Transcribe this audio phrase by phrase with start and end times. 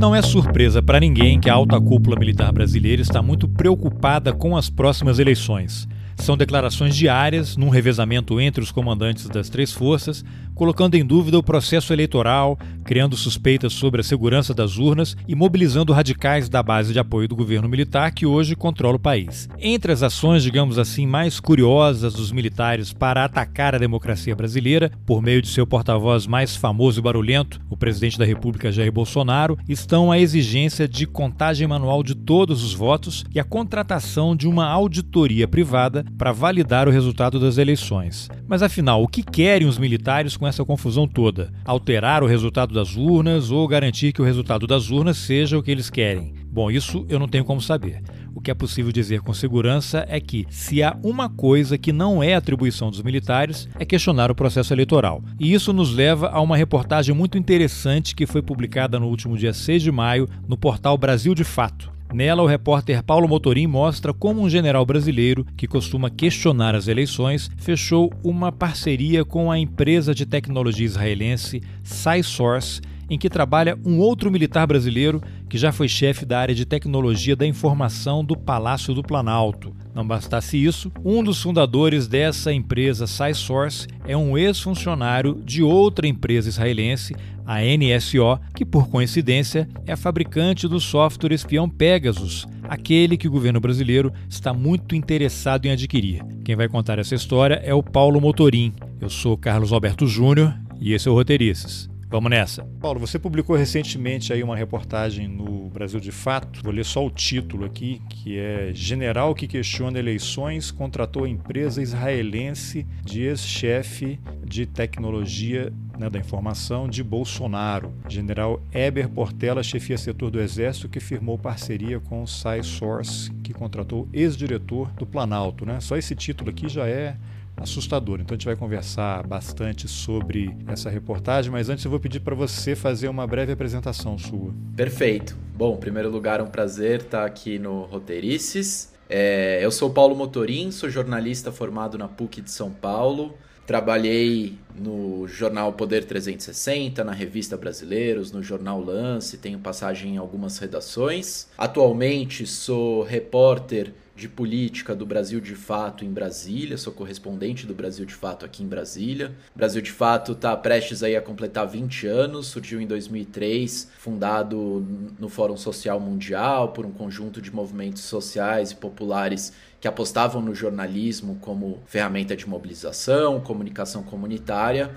[0.00, 4.56] Não é surpresa para ninguém que a alta cúpula militar brasileira está muito preocupada com
[4.56, 5.86] as próximas eleições.
[6.16, 10.24] São declarações diárias, num revezamento entre os comandantes das três forças,
[10.54, 12.58] colocando em dúvida o processo eleitoral,
[12.90, 17.36] criando suspeitas sobre a segurança das urnas e mobilizando radicais da base de apoio do
[17.36, 19.48] governo militar que hoje controla o país.
[19.60, 25.22] Entre as ações, digamos assim, mais curiosas dos militares para atacar a democracia brasileira, por
[25.22, 30.10] meio de seu porta-voz mais famoso e barulhento, o presidente da República Jair Bolsonaro, estão
[30.10, 35.46] a exigência de contagem manual de todos os votos e a contratação de uma auditoria
[35.46, 38.28] privada para validar o resultado das eleições.
[38.48, 41.52] Mas afinal, o que querem os militares com essa confusão toda?
[41.64, 45.70] Alterar o resultado das urnas ou garantir que o resultado das urnas seja o que
[45.70, 46.32] eles querem?
[46.46, 48.02] Bom, isso eu não tenho como saber.
[48.34, 52.22] O que é possível dizer com segurança é que, se há uma coisa que não
[52.22, 55.22] é atribuição dos militares, é questionar o processo eleitoral.
[55.38, 59.52] E isso nos leva a uma reportagem muito interessante que foi publicada no último dia
[59.52, 61.99] 6 de maio no portal Brasil de Fato.
[62.12, 67.48] Nela, o repórter Paulo Motorim mostra como um general brasileiro, que costuma questionar as eleições,
[67.56, 74.30] fechou uma parceria com a empresa de tecnologia israelense SciSource, em que trabalha um outro
[74.30, 79.02] militar brasileiro que já foi chefe da área de tecnologia da informação do Palácio do
[79.02, 79.74] Planalto.
[79.92, 86.48] Não bastasse isso, um dos fundadores dessa empresa SciSource é um ex-funcionário de outra empresa
[86.48, 93.26] israelense, a NSO, que por coincidência é a fabricante do software espião Pegasus, aquele que
[93.26, 96.22] o governo brasileiro está muito interessado em adquirir.
[96.44, 98.72] Quem vai contar essa história é o Paulo Motorim.
[99.00, 101.89] Eu sou Carlos Alberto Júnior e esse é o Roteirices.
[102.10, 102.64] Vamos nessa.
[102.80, 106.60] Paulo, você publicou recentemente aí uma reportagem no Brasil de Fato.
[106.60, 112.84] Vou ler só o título aqui, que é General que questiona eleições contratou empresa israelense
[113.04, 117.92] de ex-chefe de tecnologia né, da informação de Bolsonaro.
[118.08, 124.08] General Eber Portela chefia setor do Exército que firmou parceria com o SciSource, que contratou
[124.12, 125.64] ex-diretor do Planalto.
[125.64, 125.78] Né?
[125.78, 127.16] Só esse título aqui já é
[127.56, 128.20] assustador.
[128.20, 132.34] Então a gente vai conversar bastante sobre essa reportagem, mas antes eu vou pedir para
[132.34, 134.54] você fazer uma breve apresentação sua.
[134.76, 135.36] Perfeito.
[135.54, 138.92] Bom, em primeiro lugar, um prazer estar aqui no Roteirices.
[139.08, 143.34] É, eu sou Paulo Motorim, sou jornalista formado na PUC de São Paulo.
[143.66, 150.58] Trabalhei no jornal Poder 360, na revista Brasileiros, no jornal Lance, tenho passagem em algumas
[150.58, 151.46] redações.
[151.56, 158.04] Atualmente sou repórter de política do Brasil de Fato em Brasília, sou correspondente do Brasil
[158.04, 159.32] de Fato aqui em Brasília.
[159.54, 164.86] O Brasil de Fato está prestes aí a completar 20 anos, surgiu em 2003, fundado
[165.18, 170.54] no Fórum Social Mundial por um conjunto de movimentos sociais e populares que apostavam no
[170.54, 174.90] jornalismo como ferramenta de mobilização, comunicação comunitária.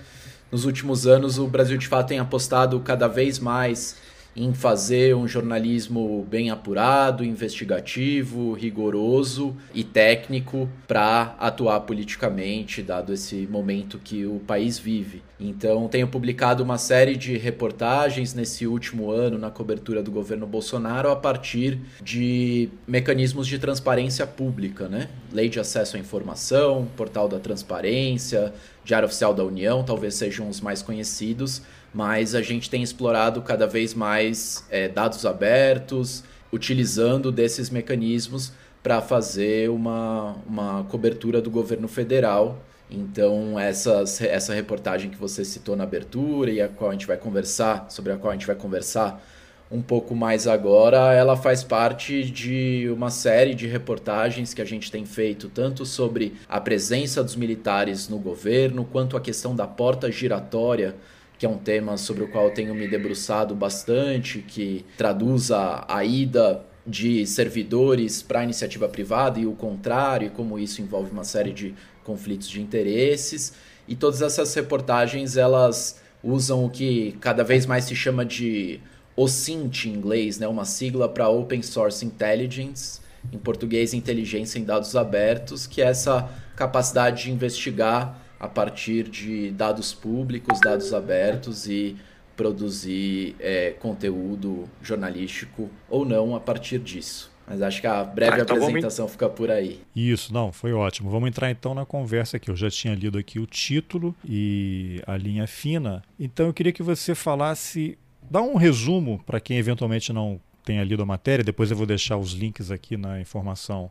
[0.51, 3.95] Nos últimos anos, o Brasil de Fato tem apostado cada vez mais
[4.35, 13.47] em fazer um jornalismo bem apurado, investigativo, rigoroso e técnico para atuar politicamente, dado esse
[13.47, 15.21] momento que o país vive.
[15.39, 21.09] Então, tenho publicado uma série de reportagens nesse último ano na cobertura do governo Bolsonaro
[21.11, 25.09] a partir de mecanismos de transparência pública, né?
[25.31, 28.53] Lei de acesso à informação, portal da transparência,
[28.85, 31.61] Diário Oficial da União, talvez sejam os mais conhecidos
[31.94, 39.02] mas a gente tem explorado cada vez mais é, dados abertos, utilizando desses mecanismos para
[39.02, 42.59] fazer uma, uma cobertura do governo federal.
[42.90, 47.18] Então, essas, essa reportagem que você citou na abertura e a qual a gente vai
[47.18, 49.24] conversar, sobre a qual a gente vai conversar
[49.72, 54.92] um pouco mais agora, ela faz parte de uma série de reportagens que a gente
[54.92, 60.12] tem feito, tanto sobre a presença dos militares no governo, quanto a questão da porta
[60.12, 60.96] giratória
[61.38, 65.85] que é um tema sobre o qual eu tenho me debruçado bastante, que traduz a,
[65.88, 71.11] a ida de servidores para a iniciativa privada e o contrário, e como isso envolve
[71.11, 71.73] uma série de
[72.03, 73.53] conflitos de interesses.
[73.88, 78.79] E todas essas reportagens elas usam o que cada vez mais se chama de
[79.15, 80.47] OSINT em inglês, né?
[80.47, 83.01] uma sigla para Open Source Intelligence,
[83.31, 89.51] em português inteligência em dados abertos, que é essa capacidade de investigar a partir de
[89.51, 91.95] dados públicos, dados abertos e
[92.36, 97.31] produzir é, conteúdo jornalístico ou não a partir disso.
[97.48, 99.13] Mas acho que a breve ah, então apresentação vamos...
[99.13, 99.80] fica por aí.
[99.95, 101.10] Isso, não, foi ótimo.
[101.10, 102.51] Vamos entrar então na conversa aqui.
[102.51, 106.04] Eu já tinha lido aqui o título e a linha fina.
[106.19, 107.98] Então eu queria que você falasse,
[108.30, 111.46] dá um resumo para quem eventualmente não tenha lido a matéria.
[111.46, 113.89] Depois eu vou deixar os links aqui na informação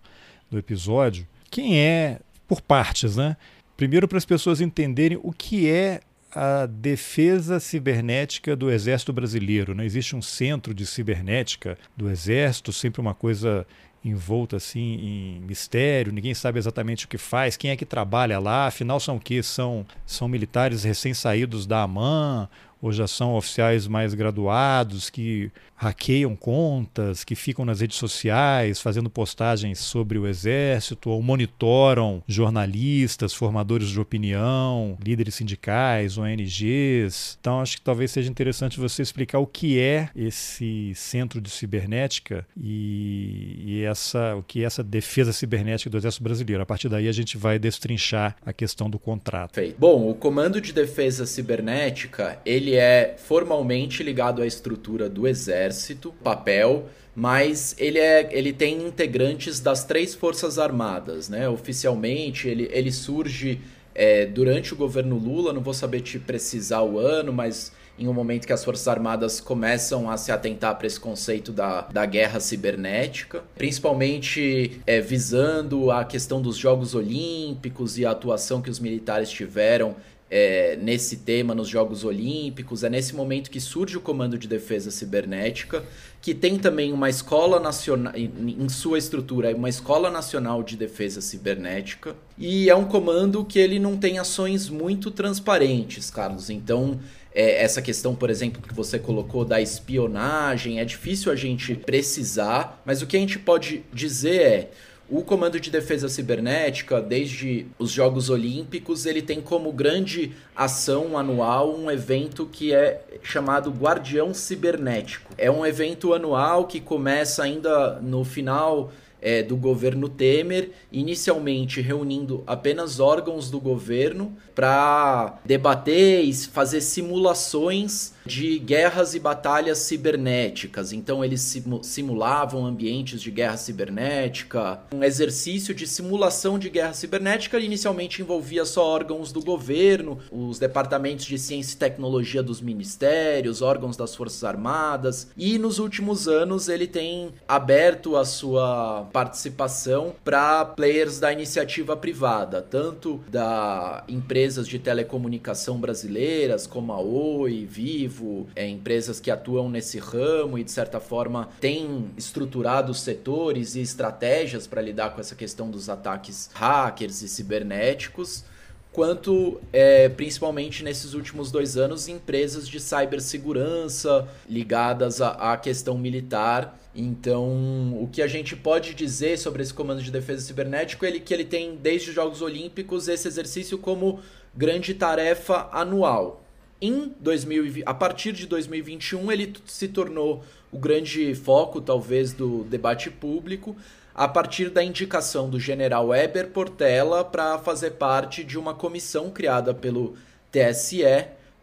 [0.51, 1.27] do episódio.
[1.51, 3.35] Quem é, por partes, né?
[3.83, 6.03] Primeiro, para as pessoas entenderem o que é
[6.33, 9.75] a defesa cibernética do Exército Brasileiro.
[9.75, 9.85] Né?
[9.85, 13.67] Existe um centro de cibernética do Exército, sempre uma coisa
[14.05, 18.69] envolta assim em mistério, ninguém sabe exatamente o que faz, quem é que trabalha lá,
[18.69, 19.43] afinal são o que?
[19.43, 22.49] São, são militares recém-saídos da AMAN
[22.83, 29.11] ou já são oficiais mais graduados que hackeiam contas, que ficam nas redes sociais fazendo
[29.11, 37.37] postagens sobre o exército ou monitoram jornalistas, formadores de opinião, líderes sindicais, ONGs.
[37.41, 42.47] Então acho que talvez seja interessante você explicar o que é esse centro de cibernética
[42.57, 46.63] e, e essa o que é essa defesa cibernética do exército brasileiro.
[46.63, 49.61] A partir daí a gente vai destrinchar a questão do contrato.
[49.79, 56.13] Bom, o Comando de Defesa Cibernética, ele é formalmente ligado à estrutura do exército exército,
[56.23, 61.49] papel, mas ele, é, ele tem integrantes das três forças armadas, né?
[61.49, 63.61] Oficialmente, ele, ele surge
[63.95, 68.15] é, durante o governo Lula, não vou saber te precisar o ano, mas em um
[68.15, 72.41] momento que as Forças Armadas começam a se atentar para esse conceito da, da guerra
[72.41, 79.29] cibernética, principalmente é, visando a questão dos Jogos Olímpicos e a atuação que os militares
[79.29, 79.95] tiveram
[80.35, 82.83] é, nesse tema nos Jogos Olímpicos.
[82.83, 85.85] É nesse momento que surge o Comando de Defesa Cibernética,
[86.23, 92.17] que tem também uma escola nacional, em sua estrutura, uma escola nacional de defesa cibernética.
[92.39, 96.49] E é um comando que ele não tem ações muito transparentes, Carlos.
[96.49, 96.99] Então,
[97.35, 102.81] é, essa questão, por exemplo, que você colocou da espionagem, é difícil a gente precisar,
[102.87, 104.71] mas o que a gente pode dizer é
[105.09, 111.77] o Comando de Defesa Cibernética, desde os Jogos Olímpicos, ele tem como grande ação anual
[111.77, 115.31] um evento que é chamado Guardião Cibernético.
[115.37, 118.91] É um evento anual que começa ainda no final
[119.23, 128.13] é, do governo Temer, inicialmente reunindo apenas órgãos do governo para debater e fazer simulações
[128.27, 130.93] de guerras e batalhas cibernéticas.
[130.93, 134.81] Então eles simulavam ambientes de guerra cibernética.
[134.93, 141.25] Um exercício de simulação de guerra cibernética inicialmente envolvia só órgãos do governo, os departamentos
[141.25, 145.29] de ciência e tecnologia dos ministérios, órgãos das Forças Armadas.
[145.37, 152.63] E nos últimos anos ele tem aberto a sua participação para players da iniciativa privada,
[152.63, 159.99] tanto da empresas de telecomunicação brasileiras como a Oi, Vivo, é, empresas que atuam nesse
[159.99, 165.71] ramo e, de certa forma, têm estruturado setores e estratégias para lidar com essa questão
[165.71, 168.45] dos ataques hackers e cibernéticos
[168.93, 176.79] quanto é, principalmente nesses últimos dois anos empresas de cibersegurança ligadas à, à, questão militar.
[176.95, 181.33] Então, o que a gente pode dizer sobre esse comando de defesa cibernético é que
[181.33, 184.21] ele tem, desde os Jogos Olímpicos, esse exercício como
[184.55, 186.45] grande tarefa anual.
[186.81, 193.11] Em 2000, a partir de 2021, ele se tornou o grande foco, talvez, do debate
[193.11, 193.75] público,
[194.15, 199.73] a partir da indicação do general Weber Portela para fazer parte de uma comissão criada
[199.73, 200.15] pelo
[200.51, 201.05] TSE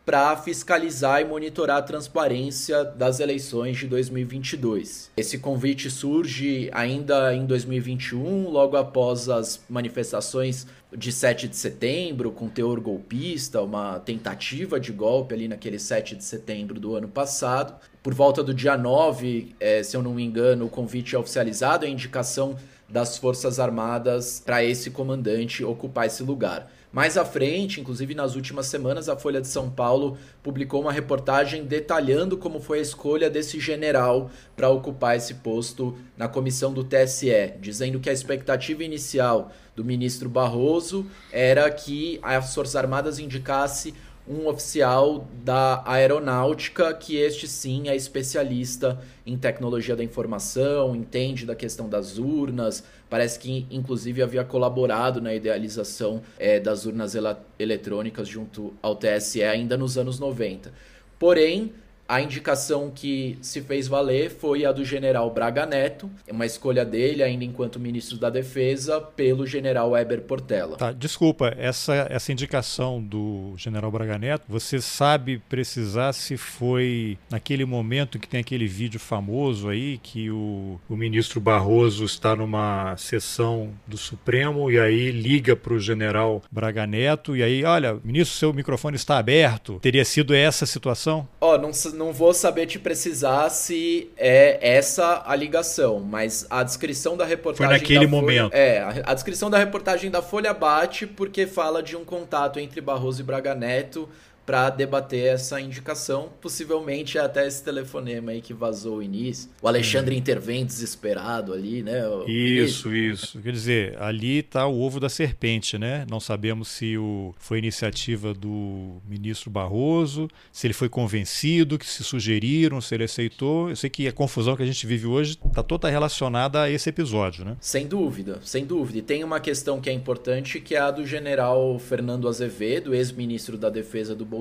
[0.10, 5.12] para fiscalizar e monitorar a transparência das eleições de 2022.
[5.16, 10.66] Esse convite surge ainda em 2021, logo após as manifestações
[10.98, 16.24] de 7 de setembro, com teor golpista, uma tentativa de golpe ali naquele 7 de
[16.24, 17.80] setembro do ano passado.
[18.02, 21.86] Por volta do dia 9, é, se eu não me engano, o convite é oficializado,
[21.86, 22.58] a indicação
[22.90, 26.68] das Forças Armadas para esse comandante ocupar esse lugar.
[26.92, 31.64] Mais à frente, inclusive nas últimas semanas, a Folha de São Paulo publicou uma reportagem
[31.64, 37.54] detalhando como foi a escolha desse general para ocupar esse posto na comissão do TSE,
[37.62, 43.94] dizendo que a expectativa inicial do ministro Barroso era que as Forças Armadas indicasse
[44.28, 51.56] um oficial da aeronáutica, que este sim é especialista em tecnologia da informação, entende da
[51.56, 57.14] questão das urnas, parece que inclusive havia colaborado na idealização é, das urnas
[57.58, 60.72] eletrônicas junto ao TSE ainda nos anos 90.
[61.18, 61.74] Porém,
[62.10, 67.22] a indicação que se fez valer foi a do general Braga Neto, uma escolha dele,
[67.22, 70.76] ainda enquanto ministro da Defesa, pelo general Weber Portela.
[70.76, 77.64] Tá, desculpa, essa, essa indicação do general Braga Neto, você sabe precisar se foi naquele
[77.64, 83.70] momento que tem aquele vídeo famoso aí, que o, o ministro Barroso está numa sessão
[83.86, 88.52] do Supremo e aí liga para o general Braga Neto e aí, olha, ministro, seu
[88.52, 89.78] microfone está aberto.
[89.80, 91.28] Teria sido essa a situação?
[91.40, 96.64] Ó, oh, não não vou saber te precisar se é essa a ligação, mas a
[96.64, 97.68] descrição da reportagem.
[97.68, 98.56] Foi naquele momento.
[98.56, 102.80] é, a, a, descrição da reportagem da Folha bate porque fala de um contato entre
[102.80, 104.08] Barroso e Braga Neto
[104.50, 106.30] para debater essa indicação.
[106.42, 109.48] Possivelmente é até esse telefonema aí que vazou o início.
[109.62, 110.18] O Alexandre hum.
[110.18, 112.02] intervém desesperado ali, né?
[112.26, 113.40] isso, isso.
[113.40, 116.04] Quer dizer, ali está o ovo da serpente, né?
[116.10, 122.04] Não sabemos se o, foi iniciativa do ministro Barroso, se ele foi convencido, que se
[122.04, 123.70] sugeriram, se ele aceitou.
[123.70, 126.90] Eu sei que a confusão que a gente vive hoje está toda relacionada a esse
[126.90, 127.56] episódio, né?
[127.62, 128.98] Sem dúvida, sem dúvida.
[128.98, 133.56] E tem uma questão que é importante, que é a do general Fernando Azevedo, ex-ministro
[133.56, 134.39] da Defesa do Bolsonaro,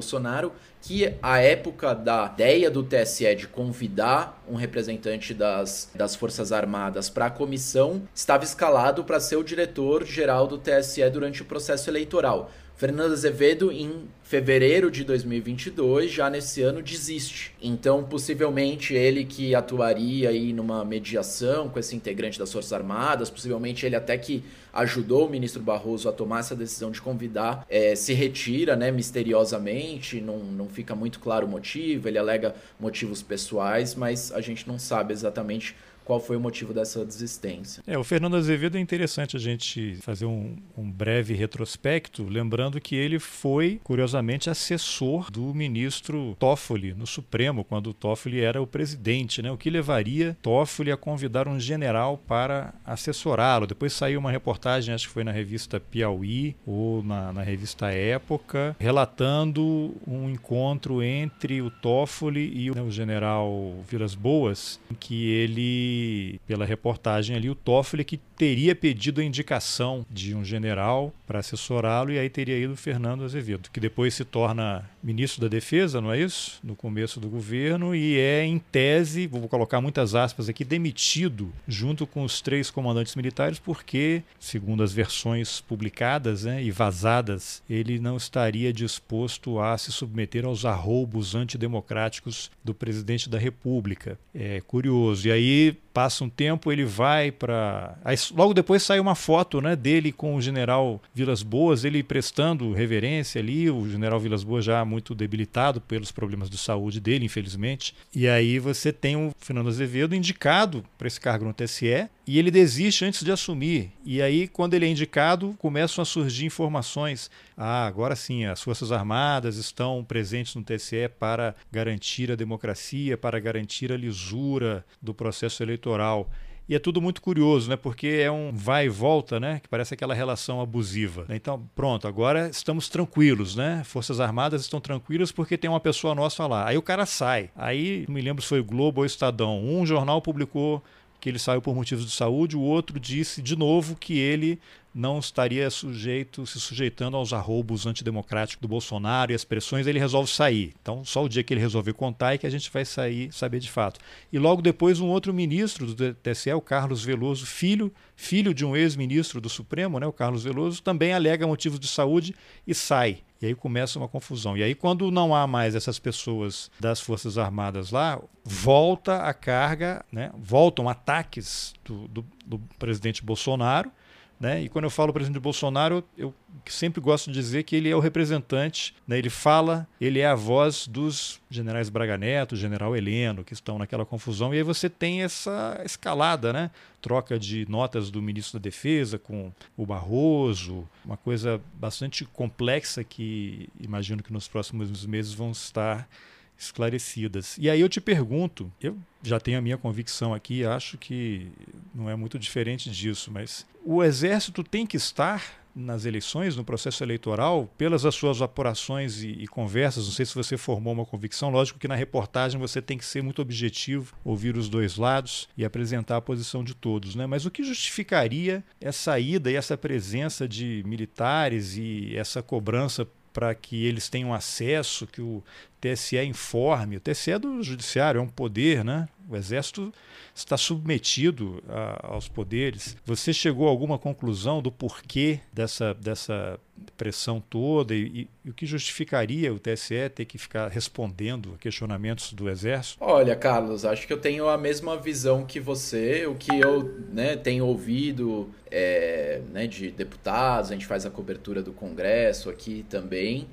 [0.80, 7.10] que a época da ideia do TSE de convidar um representante das, das Forças Armadas
[7.10, 12.50] para a comissão estava escalado para ser o diretor-geral do TSE durante o processo eleitoral.
[12.78, 17.52] Fernando Azevedo, em fevereiro de 2022, já nesse ano, desiste.
[17.60, 23.84] Então, possivelmente, ele que atuaria aí numa mediação com esse integrante das Forças Armadas, possivelmente
[23.84, 28.14] ele até que ajudou o ministro Barroso a tomar essa decisão de convidar, é, se
[28.14, 34.30] retira, né, misteriosamente, não, não fica muito claro o motivo, ele alega motivos pessoais, mas
[34.30, 35.74] a gente não sabe exatamente
[36.08, 37.82] qual foi o motivo dessa desistência.
[37.86, 42.96] É, o Fernando Azevedo é interessante a gente fazer um, um breve retrospecto, lembrando que
[42.96, 49.52] ele foi, curiosamente, assessor do ministro Toffoli no Supremo, quando Toffoli era o presidente, né?
[49.52, 53.66] o que levaria Toffoli a convidar um general para assessorá-lo.
[53.66, 58.74] Depois saiu uma reportagem, acho que foi na revista Piauí ou na, na revista Época,
[58.80, 65.28] relatando um encontro entre o Toffoli e o, né, o general Vilas Boas, em que
[65.28, 65.97] ele
[66.46, 72.12] pela reportagem ali, o Toffoli que teria pedido a indicação de um general para assessorá-lo
[72.12, 76.20] e aí teria ido Fernando Azevedo, que depois se torna ministro da Defesa, não é
[76.20, 76.60] isso?
[76.62, 82.06] No começo do governo e é, em tese, vou colocar muitas aspas aqui, demitido junto
[82.06, 88.16] com os três comandantes militares, porque, segundo as versões publicadas né, e vazadas, ele não
[88.16, 94.18] estaria disposto a se submeter aos arroubos antidemocráticos do presidente da República.
[94.34, 95.26] É curioso.
[95.26, 97.98] E aí passa um tempo, ele vai para.
[98.34, 103.40] Logo depois sai uma foto né, dele com o general Vilas Boas, ele prestando reverência
[103.40, 107.94] ali, o general Vilas Boas já muito debilitado pelos problemas de saúde dele, infelizmente.
[108.14, 112.50] E aí você tem o Fernando Azevedo indicado para esse cargo no TSE e ele
[112.50, 113.90] desiste antes de assumir.
[114.04, 117.30] E aí, quando ele é indicado, começam a surgir informações.
[117.56, 123.40] Ah, agora sim, as Forças Armadas estão presentes no TSE para garantir a democracia, para
[123.40, 126.30] garantir a lisura do processo eleitoral.
[126.68, 127.76] E é tudo muito curioso, né?
[127.76, 129.58] Porque é um vai e volta, né?
[129.60, 131.24] Que parece aquela relação abusiva.
[131.30, 133.82] Então, pronto, agora estamos tranquilos, né?
[133.84, 136.68] Forças Armadas estão tranquilas porque tem uma pessoa nossa lá.
[136.68, 137.50] Aí o cara sai.
[137.56, 139.64] Aí, não me lembro se foi o Globo ou o Estadão.
[139.64, 140.84] Um jornal publicou
[141.20, 144.60] que ele saiu por motivos de saúde, o outro disse de novo que ele
[144.94, 150.30] não estaria sujeito, se sujeitando aos arroubos antidemocráticos do Bolsonaro e as pressões, ele resolve
[150.30, 150.74] sair.
[150.80, 153.60] Então, só o dia que ele resolver contar é que a gente vai sair, saber
[153.60, 154.00] de fato.
[154.32, 158.74] E logo depois, um outro ministro do TSE, o Carlos Veloso, filho, filho de um
[158.74, 162.34] ex-ministro do Supremo, né, o Carlos Veloso, também alega motivos de saúde
[162.66, 163.18] e sai.
[163.40, 164.56] E aí começa uma confusão.
[164.56, 170.04] E aí, quando não há mais essas pessoas das Forças Armadas lá, volta a carga,
[170.10, 170.32] né?
[170.36, 173.92] voltam ataques do, do, do presidente Bolsonaro
[174.38, 174.62] né?
[174.62, 176.32] E quando eu falo presidente Bolsonaro, eu
[176.66, 179.18] sempre gosto de dizer que ele é o representante, né?
[179.18, 184.04] ele fala, ele é a voz dos generais Braga Neto, general Heleno, que estão naquela
[184.04, 186.70] confusão, e aí você tem essa escalada, né?
[187.00, 193.68] troca de notas do ministro da Defesa com o Barroso, uma coisa bastante complexa que
[193.80, 196.08] imagino que nos próximos meses vão estar
[196.58, 197.56] esclarecidas.
[197.58, 201.50] E aí eu te pergunto, eu já tenho a minha convicção aqui, acho que
[201.94, 207.04] não é muito diferente disso, mas o exército tem que estar nas eleições, no processo
[207.04, 211.78] eleitoral, pelas suas apurações e, e, conversas, não sei se você formou uma convicção, lógico
[211.78, 216.16] que na reportagem você tem que ser muito objetivo, ouvir os dois lados e apresentar
[216.16, 217.26] a posição de todos, né?
[217.26, 223.54] Mas o que justificaria essa ida e essa presença de militares e essa cobrança para
[223.54, 225.42] que eles tenham acesso, que o
[225.80, 226.96] TSE informe.
[226.96, 229.08] O TSE é do Judiciário, é um poder, né?
[229.28, 229.92] O Exército
[230.34, 232.96] está submetido a, aos poderes.
[233.04, 236.58] Você chegou a alguma conclusão do porquê dessa, dessa
[236.96, 242.32] pressão toda e, e, o que justificaria o TSE ter que ficar respondendo a questionamentos
[242.32, 242.96] do Exército?
[243.04, 246.26] Olha, Carlos, acho que eu tenho a mesma visão que você.
[246.26, 251.62] O que eu né, tenho ouvido é, né, de deputados, a gente faz a cobertura
[251.62, 253.46] do Congresso aqui também,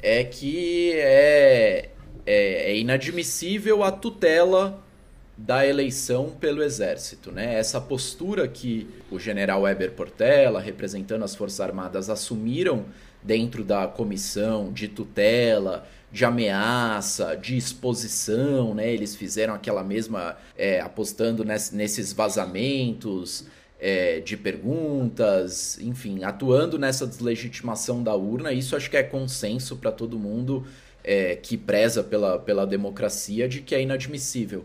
[0.00, 1.90] é que é,
[2.24, 4.86] é, é inadmissível a tutela
[5.38, 7.30] da eleição pelo Exército.
[7.30, 7.54] Né?
[7.54, 12.86] Essa postura que o general Weber Portela, representando as Forças Armadas, assumiram
[13.22, 18.90] dentro da comissão de tutela, de ameaça, de exposição, né?
[18.90, 23.44] Eles fizeram aquela mesma é, apostando ness, nesses vazamentos
[23.78, 28.52] é, de perguntas, enfim, atuando nessa deslegitimação da urna.
[28.52, 30.66] Isso acho que é consenso para todo mundo
[31.04, 34.64] é, que preza pela, pela democracia de que é inadmissível.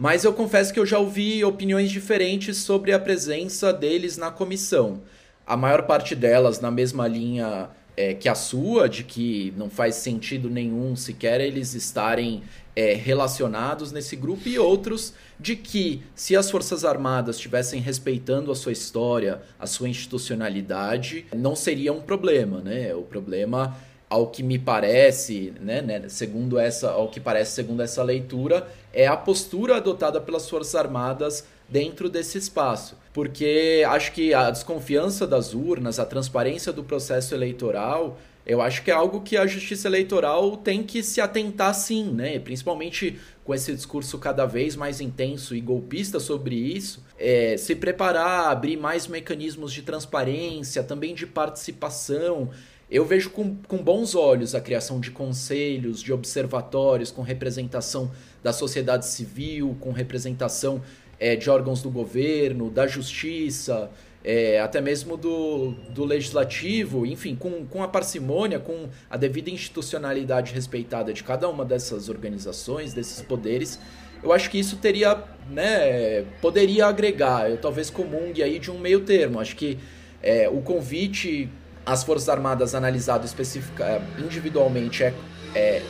[0.00, 5.02] Mas eu confesso que eu já ouvi opiniões diferentes sobre a presença deles na comissão.
[5.46, 9.96] A maior parte delas na mesma linha é, que a sua, de que não faz
[9.96, 12.42] sentido nenhum sequer eles estarem
[12.74, 18.54] é, relacionados nesse grupo, e outros de que se as Forças Armadas estivessem respeitando a
[18.54, 22.94] sua história, a sua institucionalidade, não seria um problema, né?
[22.94, 23.76] O problema
[24.10, 29.06] ao que me parece, né, né, segundo essa, ao que parece segundo essa leitura, é
[29.06, 32.96] a postura adotada pelas Forças Armadas dentro desse espaço.
[33.12, 38.90] Porque acho que a desconfiança das urnas, a transparência do processo eleitoral, eu acho que
[38.90, 42.38] é algo que a justiça eleitoral tem que se atentar sim, né?
[42.38, 48.50] Principalmente com esse discurso cada vez mais intenso e golpista sobre isso, é, se preparar,
[48.50, 52.50] abrir mais mecanismos de transparência, também de participação,
[52.90, 58.10] eu vejo com, com bons olhos a criação de conselhos, de observatórios com representação
[58.42, 60.82] da sociedade civil, com representação
[61.18, 63.90] é, de órgãos do governo, da justiça,
[64.24, 70.52] é, até mesmo do, do legislativo, enfim, com, com a parcimônia, com a devida institucionalidade
[70.52, 73.78] respeitada de cada uma dessas organizações, desses poderes.
[74.22, 79.00] Eu acho que isso teria, né, poderia agregar, eu talvez comungue aí de um meio
[79.00, 79.38] termo.
[79.38, 79.78] Acho que
[80.22, 81.48] é, o convite
[81.90, 85.12] as Forças Armadas analisado especifica, é, individualmente é,
[85.56, 85.82] é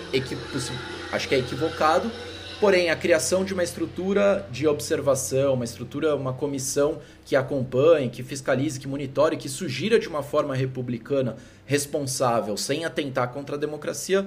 [1.13, 2.11] acho que é equivocado,
[2.59, 8.23] porém a criação de uma estrutura de observação, uma estrutura, uma comissão que acompanhe, que
[8.23, 14.27] fiscalize, que monitore, que sugira de uma forma republicana responsável, sem atentar contra a democracia,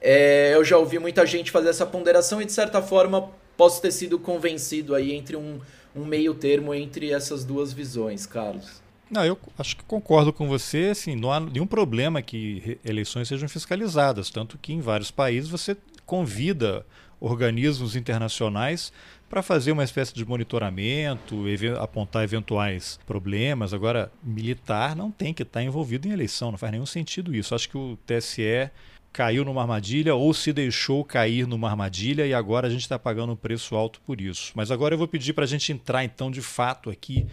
[0.00, 3.90] é, eu já ouvi muita gente fazer essa ponderação e de certa forma posso ter
[3.90, 5.58] sido convencido aí entre um,
[5.96, 8.86] um meio termo entre essas duas visões, Carlos.
[9.10, 13.48] Não, eu acho que concordo com você, assim, não há nenhum problema que eleições sejam
[13.48, 16.84] fiscalizadas, tanto que em vários países você convida
[17.20, 18.92] organismos internacionais
[19.28, 21.44] para fazer uma espécie de monitoramento,
[21.80, 23.74] apontar eventuais problemas.
[23.74, 27.54] Agora, militar não tem que estar envolvido em eleição, não faz nenhum sentido isso.
[27.54, 28.70] Acho que o TSE
[29.12, 33.32] caiu numa armadilha ou se deixou cair numa armadilha e agora a gente está pagando
[33.32, 34.52] um preço alto por isso.
[34.54, 37.26] Mas agora eu vou pedir para a gente entrar então de fato aqui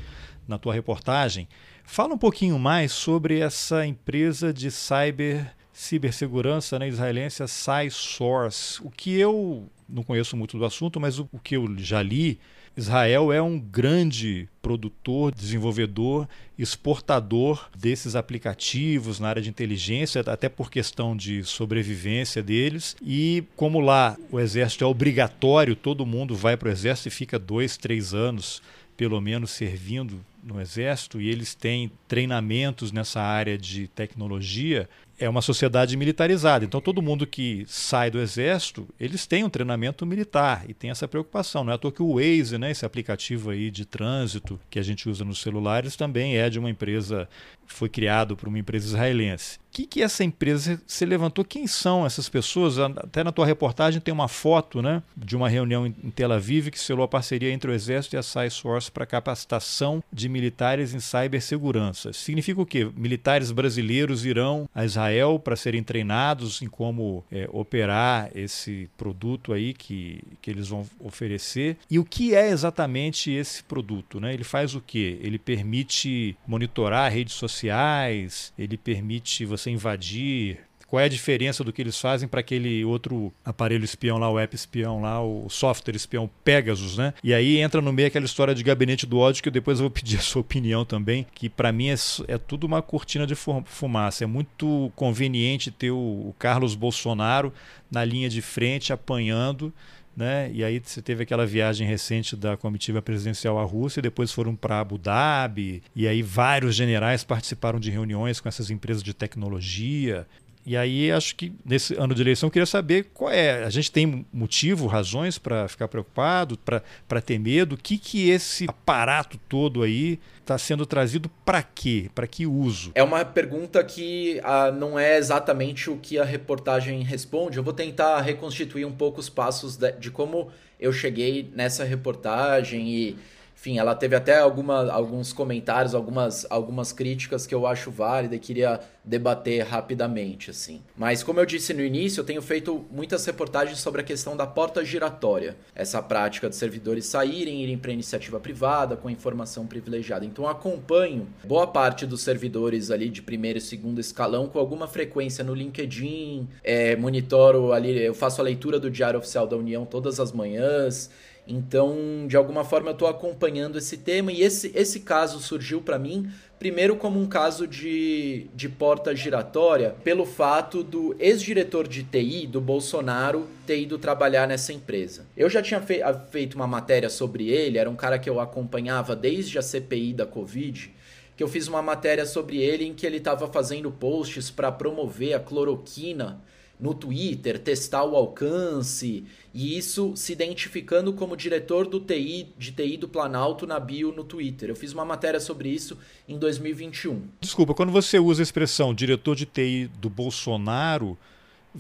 [0.48, 1.48] na tua reportagem.
[1.84, 8.82] Fala um pouquinho mais sobre essa empresa de cyber cibersegurança né, israelense, a SciSource.
[8.82, 12.40] O que eu não conheço muito do assunto, mas o, o que eu já li,
[12.78, 16.28] Israel é um grande produtor, desenvolvedor,
[16.58, 22.96] exportador desses aplicativos na área de inteligência, até por questão de sobrevivência deles.
[23.02, 27.38] E como lá o exército é obrigatório, todo mundo vai para o exército e fica
[27.38, 28.62] dois, três anos
[28.98, 35.42] pelo menos servindo no Exército e eles têm treinamentos nessa área de tecnologia, é uma
[35.42, 36.64] sociedade militarizada.
[36.64, 41.08] Então, todo mundo que sai do Exército, eles têm um treinamento militar e tem essa
[41.08, 41.64] preocupação.
[41.64, 44.84] Não é à toa que o Waze, né, esse aplicativo aí de trânsito que a
[44.84, 47.28] gente usa nos celulares, também é de uma empresa,
[47.66, 51.44] foi criado por uma empresa israelense que, que essa empresa se levantou?
[51.44, 52.80] Quem são essas pessoas?
[52.80, 56.80] Até na tua reportagem tem uma foto né, de uma reunião em Tel Aviv que
[56.80, 62.14] selou a parceria entre o Exército e a SciSource para capacitação de militares em cibersegurança.
[62.14, 62.90] Significa o quê?
[62.96, 69.74] Militares brasileiros irão a Israel para serem treinados em como é, operar esse produto aí
[69.74, 71.76] que, que eles vão oferecer.
[71.92, 74.22] E o que é exatamente esse produto?
[74.22, 74.34] Né?
[74.34, 75.20] Ele faz o quê?
[75.22, 80.60] Ele permite monitorar redes sociais, ele permite você você invadir?
[80.88, 84.38] Qual é a diferença do que eles fazem para aquele outro aparelho espião lá, o
[84.38, 87.14] app espião lá, o software espião Pegasus, né?
[87.24, 89.90] E aí entra no meio aquela história de gabinete do ódio que depois eu vou
[89.92, 91.96] pedir a sua opinião também, que para mim é,
[92.28, 94.24] é, tudo uma cortina de fumaça.
[94.24, 97.52] É muito conveniente ter o, o Carlos Bolsonaro
[97.90, 99.74] na linha de frente apanhando
[100.16, 100.50] né?
[100.54, 104.56] E aí você teve aquela viagem recente da comitiva presidencial à Rússia, e depois foram
[104.56, 110.28] para Abu Dhabi, e aí vários generais participaram de reuniões com essas empresas de tecnologia.
[110.66, 113.64] E aí acho que nesse ano de eleição eu queria saber qual é.
[113.64, 117.76] A gente tem motivo, razões para ficar preocupado, para ter medo?
[117.76, 122.10] O que, que esse aparato todo aí está sendo trazido para quê?
[122.16, 122.92] Para que uso?
[122.96, 127.58] É uma pergunta que ah, não é exatamente o que a reportagem responde.
[127.58, 130.50] Eu vou tentar reconstituir um pouco os passos de, de como
[130.80, 133.18] eu cheguei nessa reportagem e
[133.66, 138.40] enfim, ela teve até alguma, alguns comentários, algumas, algumas críticas que eu acho válida e
[138.40, 140.82] queria debater rapidamente, assim.
[140.96, 144.46] Mas como eu disse no início, eu tenho feito muitas reportagens sobre a questão da
[144.46, 150.26] porta giratória, essa prática de servidores saírem, irem para iniciativa privada com informação privilegiada.
[150.26, 155.44] Então acompanho boa parte dos servidores ali de primeiro e segundo escalão com alguma frequência
[155.44, 160.20] no LinkedIn, é, monitoro ali, eu faço a leitura do Diário Oficial da União todas
[160.20, 161.10] as manhãs.
[161.48, 166.00] Então, de alguma forma, eu estou acompanhando esse tema e esse, esse caso surgiu para
[166.00, 166.28] mim,
[166.58, 172.60] primeiro, como um caso de, de porta giratória, pelo fato do ex-diretor de TI do
[172.60, 175.26] Bolsonaro ter ido trabalhar nessa empresa.
[175.38, 179.16] Eu já tinha fe feito uma matéria sobre ele, era um cara que eu acompanhava
[179.16, 180.96] desde a CPI da Covid
[181.36, 185.34] que eu fiz uma matéria sobre ele em que ele estava fazendo posts para promover
[185.34, 186.42] a cloroquina
[186.80, 192.98] no Twitter, testar o alcance, e isso se identificando como diretor do TI, de TI
[192.98, 194.70] do Planalto na bio no Twitter.
[194.70, 197.22] Eu fiz uma matéria sobre isso em 2021.
[197.40, 201.18] Desculpa, quando você usa a expressão diretor de TI do Bolsonaro,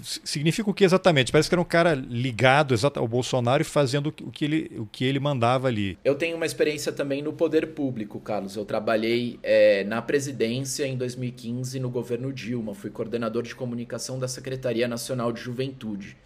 [0.02, 1.32] significa o que exatamente?
[1.32, 5.06] Parece que era um cara ligado ao Bolsonaro e fazendo o que ele, o que
[5.06, 5.98] ele mandava ali.
[6.04, 8.56] Eu tenho uma experiência também no poder público, Carlos.
[8.56, 12.74] Eu trabalhei é, na presidência em 2015 no governo Dilma.
[12.74, 16.18] Fui coordenador de comunicação da Secretaria Nacional de Juventude.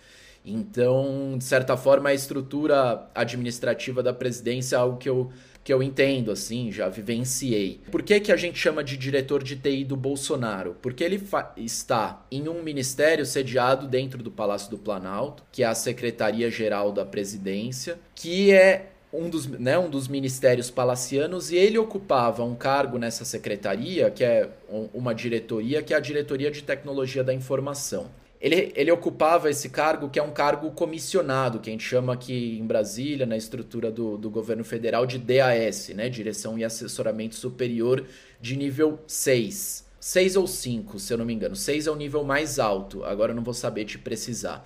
[0.46, 5.32] Então, de certa forma, a estrutura administrativa da presidência é algo que eu
[5.70, 7.80] que eu entendo, assim, já vivenciei.
[7.92, 10.76] Por que, que a gente chama de diretor de TI do Bolsonaro?
[10.82, 11.24] Porque ele
[11.58, 17.06] está em um ministério sediado dentro do Palácio do Planalto, que é a Secretaria-Geral da
[17.06, 22.98] Presidência, que é um dos, né, um dos ministérios palacianos e ele ocupava um cargo
[22.98, 24.50] nessa secretaria, que é
[24.92, 28.10] uma diretoria, que é a Diretoria de Tecnologia da Informação.
[28.42, 32.58] Ele, ele ocupava esse cargo, que é um cargo comissionado, que a gente chama aqui
[32.58, 36.08] em Brasília, na estrutura do, do governo federal, de DAS, né?
[36.08, 38.06] Direção e Assessoramento Superior
[38.40, 39.86] de nível 6.
[40.00, 41.54] 6 ou 5, se eu não me engano.
[41.54, 44.66] 6 é o nível mais alto, agora eu não vou saber te precisar.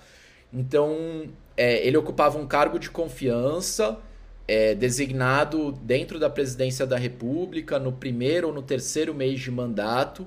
[0.52, 1.24] Então,
[1.56, 3.98] é, ele ocupava um cargo de confiança,
[4.46, 10.24] é, designado dentro da presidência da República, no primeiro ou no terceiro mês de mandato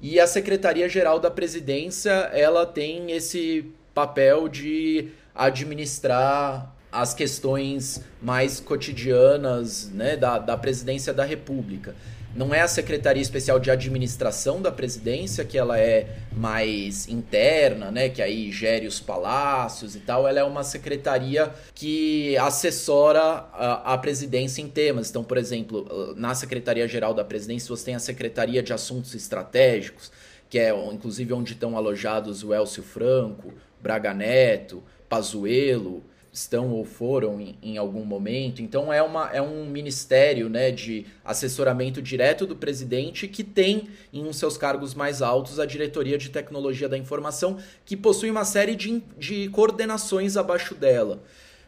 [0.00, 9.90] e a Secretaria-Geral da Presidência, ela tem esse papel de administrar as questões mais cotidianas
[9.90, 11.94] né, da, da presidência da República.
[12.34, 18.08] Não é a Secretaria Especial de Administração da Presidência, que ela é mais interna, né?
[18.08, 20.28] Que aí gere os palácios e tal.
[20.28, 25.10] Ela é uma secretaria que assessora a, a presidência em temas.
[25.10, 30.12] Então, por exemplo, na Secretaria-Geral da Presidência, você tem a Secretaria de Assuntos Estratégicos,
[30.48, 37.40] que é inclusive onde estão alojados o Elcio Franco, Braga Neto, Pazuello, estão ou foram
[37.40, 38.62] em, em, algum momento.
[38.62, 44.24] Então é, uma, é um ministério né, de assessoramento direto do presidente que tem em
[44.24, 48.76] um seus cargos mais altos a diretoria de tecnologia da informação, que possui uma série
[48.76, 51.22] de, de coordenações abaixo dela.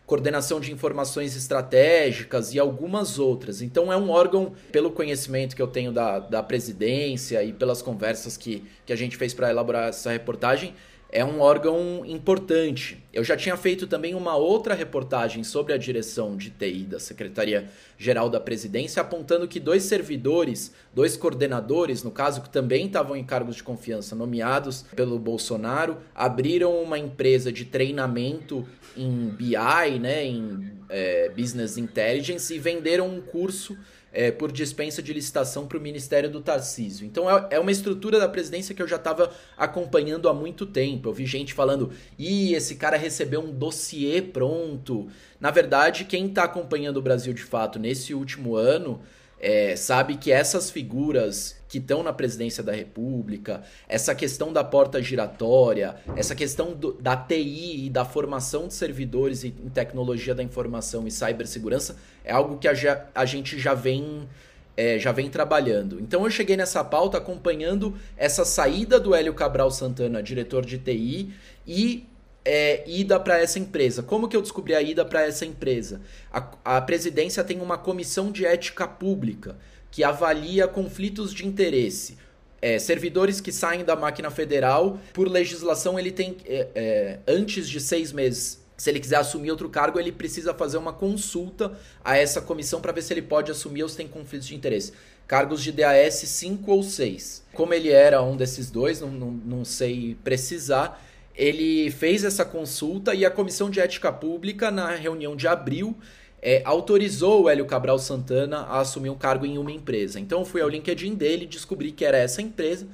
[0.07, 3.63] Coordenação de informações estratégicas e algumas outras.
[3.63, 8.37] Então, é um órgão, pelo conhecimento que eu tenho da, da presidência e pelas conversas
[8.37, 10.75] que, que a gente fez para elaborar essa reportagem,
[11.13, 13.05] é um órgão importante.
[13.13, 18.31] Eu já tinha feito também uma outra reportagem sobre a direção de TI da Secretaria-Geral
[18.31, 23.57] da Presidência, apontando que dois servidores, dois coordenadores, no caso, que também estavam em cargos
[23.57, 31.29] de confiança nomeados pelo Bolsonaro, abriram uma empresa de treinamento em BI, né, em é,
[31.29, 33.77] Business Intelligence, e venderam um curso
[34.13, 37.07] é, por dispensa de licitação para o Ministério do Tarcísio.
[37.07, 41.09] Então é, é, uma estrutura da presidência que eu já estava acompanhando há muito tempo.
[41.09, 45.09] Eu vi gente falando, ih, esse cara recebeu um dossiê pronto.
[45.41, 49.01] Na verdade, quem está acompanhando o Brasil de fato nesse último ano
[49.41, 55.03] é, sabe que essas figuras que estão na presidência da República, essa questão da porta
[55.03, 61.07] giratória, essa questão do, da TI e da formação de servidores em tecnologia da informação
[61.07, 64.29] e cibersegurança é algo que a, a gente já vem
[64.77, 65.99] é, já vem trabalhando.
[65.99, 71.33] Então eu cheguei nessa pauta acompanhando essa saída do Hélio Cabral Santana, diretor de TI,
[71.67, 72.07] e
[72.45, 74.03] é, ida para essa empresa.
[74.03, 76.03] Como que eu descobri a ida para essa empresa?
[76.31, 79.57] A, a presidência tem uma comissão de ética pública
[79.93, 82.19] que avalia conflitos de interesse.
[82.61, 87.79] É, servidores que saem da máquina federal, por legislação, ele tem, é, é, antes de
[87.81, 91.73] seis meses, se ele quiser assumir outro cargo, ele precisa fazer uma consulta
[92.05, 94.93] a essa comissão para ver se ele pode assumir ou se tem conflitos de interesse.
[95.27, 97.45] Cargos de DAS 5 ou 6.
[97.53, 101.01] Como ele era um desses dois, não, não, não sei precisar,
[101.35, 105.97] ele fez essa consulta e a Comissão de Ética Pública, na reunião de abril,
[106.43, 110.19] é, autorizou o Hélio Cabral Santana a assumir um cargo em uma empresa.
[110.19, 112.87] Então eu fui ao LinkedIn dele, descobri que era essa empresa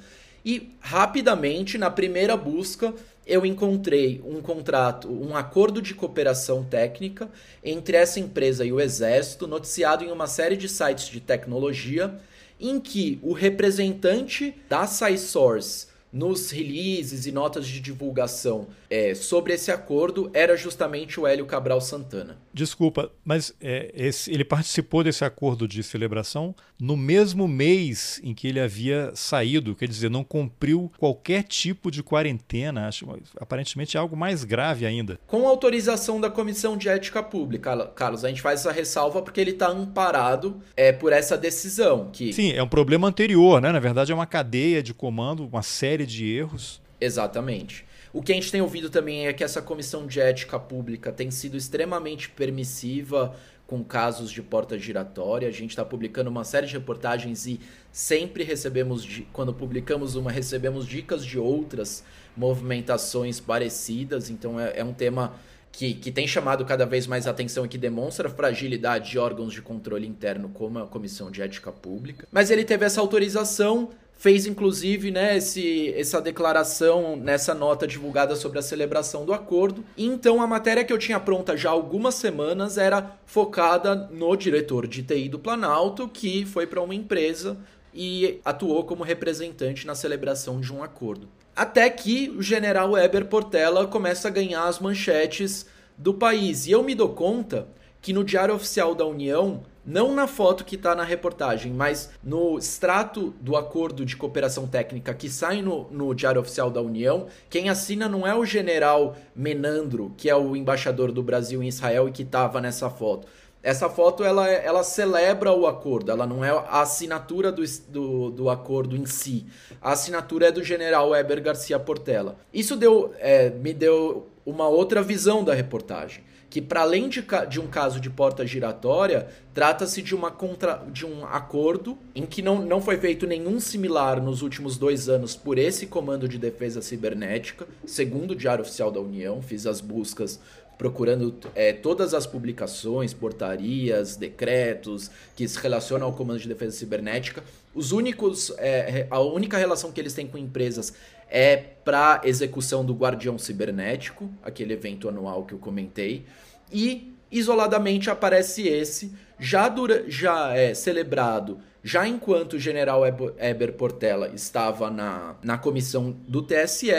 [0.45, 2.93] e rapidamente, na primeira busca,
[3.25, 7.29] eu encontrei um contrato, um acordo de cooperação técnica
[7.63, 12.15] entre essa empresa e o Exército, noticiado em uma série de sites de tecnologia,
[12.59, 19.71] em que o representante da SciSource nos releases e notas de divulgação é, sobre esse
[19.71, 22.37] acordo era justamente o Hélio Cabral Santana.
[22.59, 28.49] Desculpa, mas é, esse, ele participou desse acordo de celebração no mesmo mês em que
[28.49, 33.07] ele havia saído, quer dizer, não cumpriu qualquer tipo de quarentena, acho,
[33.39, 35.17] aparentemente é algo mais grave ainda.
[35.25, 39.51] Com autorização da Comissão de Ética Pública, Carlos, a gente faz essa ressalva porque ele
[39.51, 42.09] está amparado é, por essa decisão.
[42.11, 42.33] Que...
[42.33, 43.71] Sim, é um problema anterior, né?
[43.71, 46.81] Na verdade, é uma cadeia de comando, uma série de erros.
[46.99, 47.87] Exatamente.
[48.11, 51.29] O que a gente tem ouvido também é que essa comissão de ética pública tem
[51.29, 53.35] sido extremamente permissiva
[53.67, 55.47] com casos de porta giratória.
[55.47, 57.59] A gente está publicando uma série de reportagens e
[57.91, 62.03] sempre recebemos, quando publicamos uma, recebemos dicas de outras
[62.35, 64.31] movimentações parecidas.
[64.31, 65.35] Então é, é um tema
[65.71, 69.53] que, que tem chamado cada vez mais atenção e que demonstra a fragilidade de órgãos
[69.53, 72.27] de controle interno, como a Comissão de Ética Pública.
[72.31, 78.59] Mas ele teve essa autorização fez inclusive né, esse, essa declaração nessa nota divulgada sobre
[78.59, 79.83] a celebração do acordo.
[79.97, 84.85] Então a matéria que eu tinha pronta já há algumas semanas era focada no diretor
[84.85, 87.57] de TI do Planalto, que foi para uma empresa
[87.93, 91.29] e atuou como representante na celebração de um acordo.
[91.55, 95.65] Até que o general Eber Portela começa a ganhar as manchetes
[95.97, 96.67] do país.
[96.67, 97.69] E eu me dou conta
[98.01, 102.59] que no Diário Oficial da União não na foto que está na reportagem, mas no
[102.59, 107.69] extrato do acordo de cooperação técnica que sai no, no Diário Oficial da União, quem
[107.69, 112.11] assina não é o general Menandro, que é o embaixador do Brasil em Israel e
[112.11, 113.27] que estava nessa foto.
[113.63, 118.49] Essa foto ela, ela celebra o acordo, ela não é a assinatura do, do, do
[118.51, 119.47] acordo em si.
[119.81, 122.37] A assinatura é do general Weber Garcia Portela.
[122.53, 127.59] Isso deu, é, me deu uma outra visão da reportagem que para além de, de,
[127.59, 132.65] um caso de porta giratória, trata-se de, uma contra, de um acordo em que não,
[132.65, 137.67] não foi feito nenhum similar nos últimos dois anos por esse Comando de Defesa Cibernética,
[137.85, 140.39] segundo o Diário Oficial da União, fiz as buscas
[140.79, 147.43] procurando é, todas as publicações, portarias, decretos que se relacionam ao Comando de Defesa Cibernética.
[147.75, 150.93] Os únicos, é, a única relação que eles têm com empresas
[151.29, 156.25] é para execução do Guardião Cibernético, aquele evento anual que eu comentei,
[156.71, 164.29] e isoladamente aparece esse, já, dura, já é celebrado, já enquanto o general Eber Portela
[164.29, 166.91] estava na, na comissão do TSE,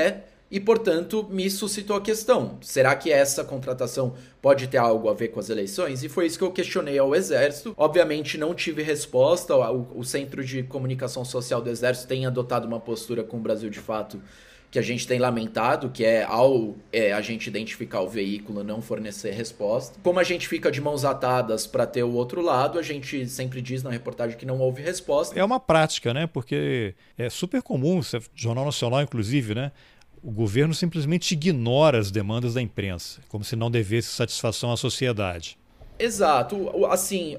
[0.50, 5.28] e, portanto, me suscitou a questão: será que essa contratação pode ter algo a ver
[5.28, 6.02] com as eleições?
[6.02, 7.72] E foi isso que eu questionei ao Exército.
[7.76, 9.54] Obviamente, não tive resposta.
[9.56, 13.78] O, Centro de Comunicação Social do Exército tem adotado uma postura com o Brasil de
[13.78, 14.20] fato
[14.70, 18.80] que a gente tem lamentado, que é ao é, a gente identificar o veículo não
[18.80, 19.98] fornecer resposta.
[20.02, 23.60] Como a gente fica de mãos atadas para ter o outro lado, a gente sempre
[23.60, 25.38] diz na reportagem que não houve resposta.
[25.38, 26.26] É uma prática, né?
[26.28, 28.00] Porque é super comum,
[28.34, 29.72] Jornal Nacional inclusive, né?
[30.22, 35.58] O governo simplesmente ignora as demandas da imprensa, como se não devesse satisfação à sociedade.
[35.98, 36.70] Exato.
[36.86, 37.36] Assim,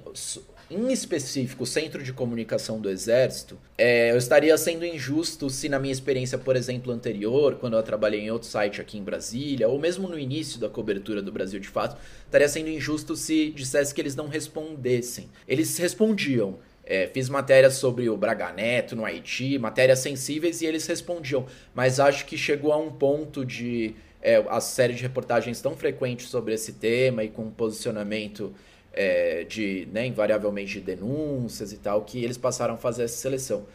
[0.69, 5.77] em específico, o Centro de Comunicação do Exército, é, eu estaria sendo injusto se, na
[5.77, 9.77] minha experiência, por exemplo, anterior, quando eu trabalhei em outro site aqui em Brasília, ou
[9.77, 13.99] mesmo no início da cobertura do Brasil de fato, estaria sendo injusto se dissesse que
[13.99, 15.29] eles não respondessem.
[15.45, 16.57] Eles respondiam.
[16.91, 21.45] É, fiz matérias sobre o Braga Neto no Haiti, matérias sensíveis, e eles respondiam.
[21.73, 23.95] Mas acho que chegou a um ponto de.
[24.21, 28.53] É, a série de reportagens tão frequentes sobre esse tema e com posicionamento
[28.91, 33.65] é, de, né, invariavelmente, de denúncias e tal, que eles passaram a fazer essa seleção.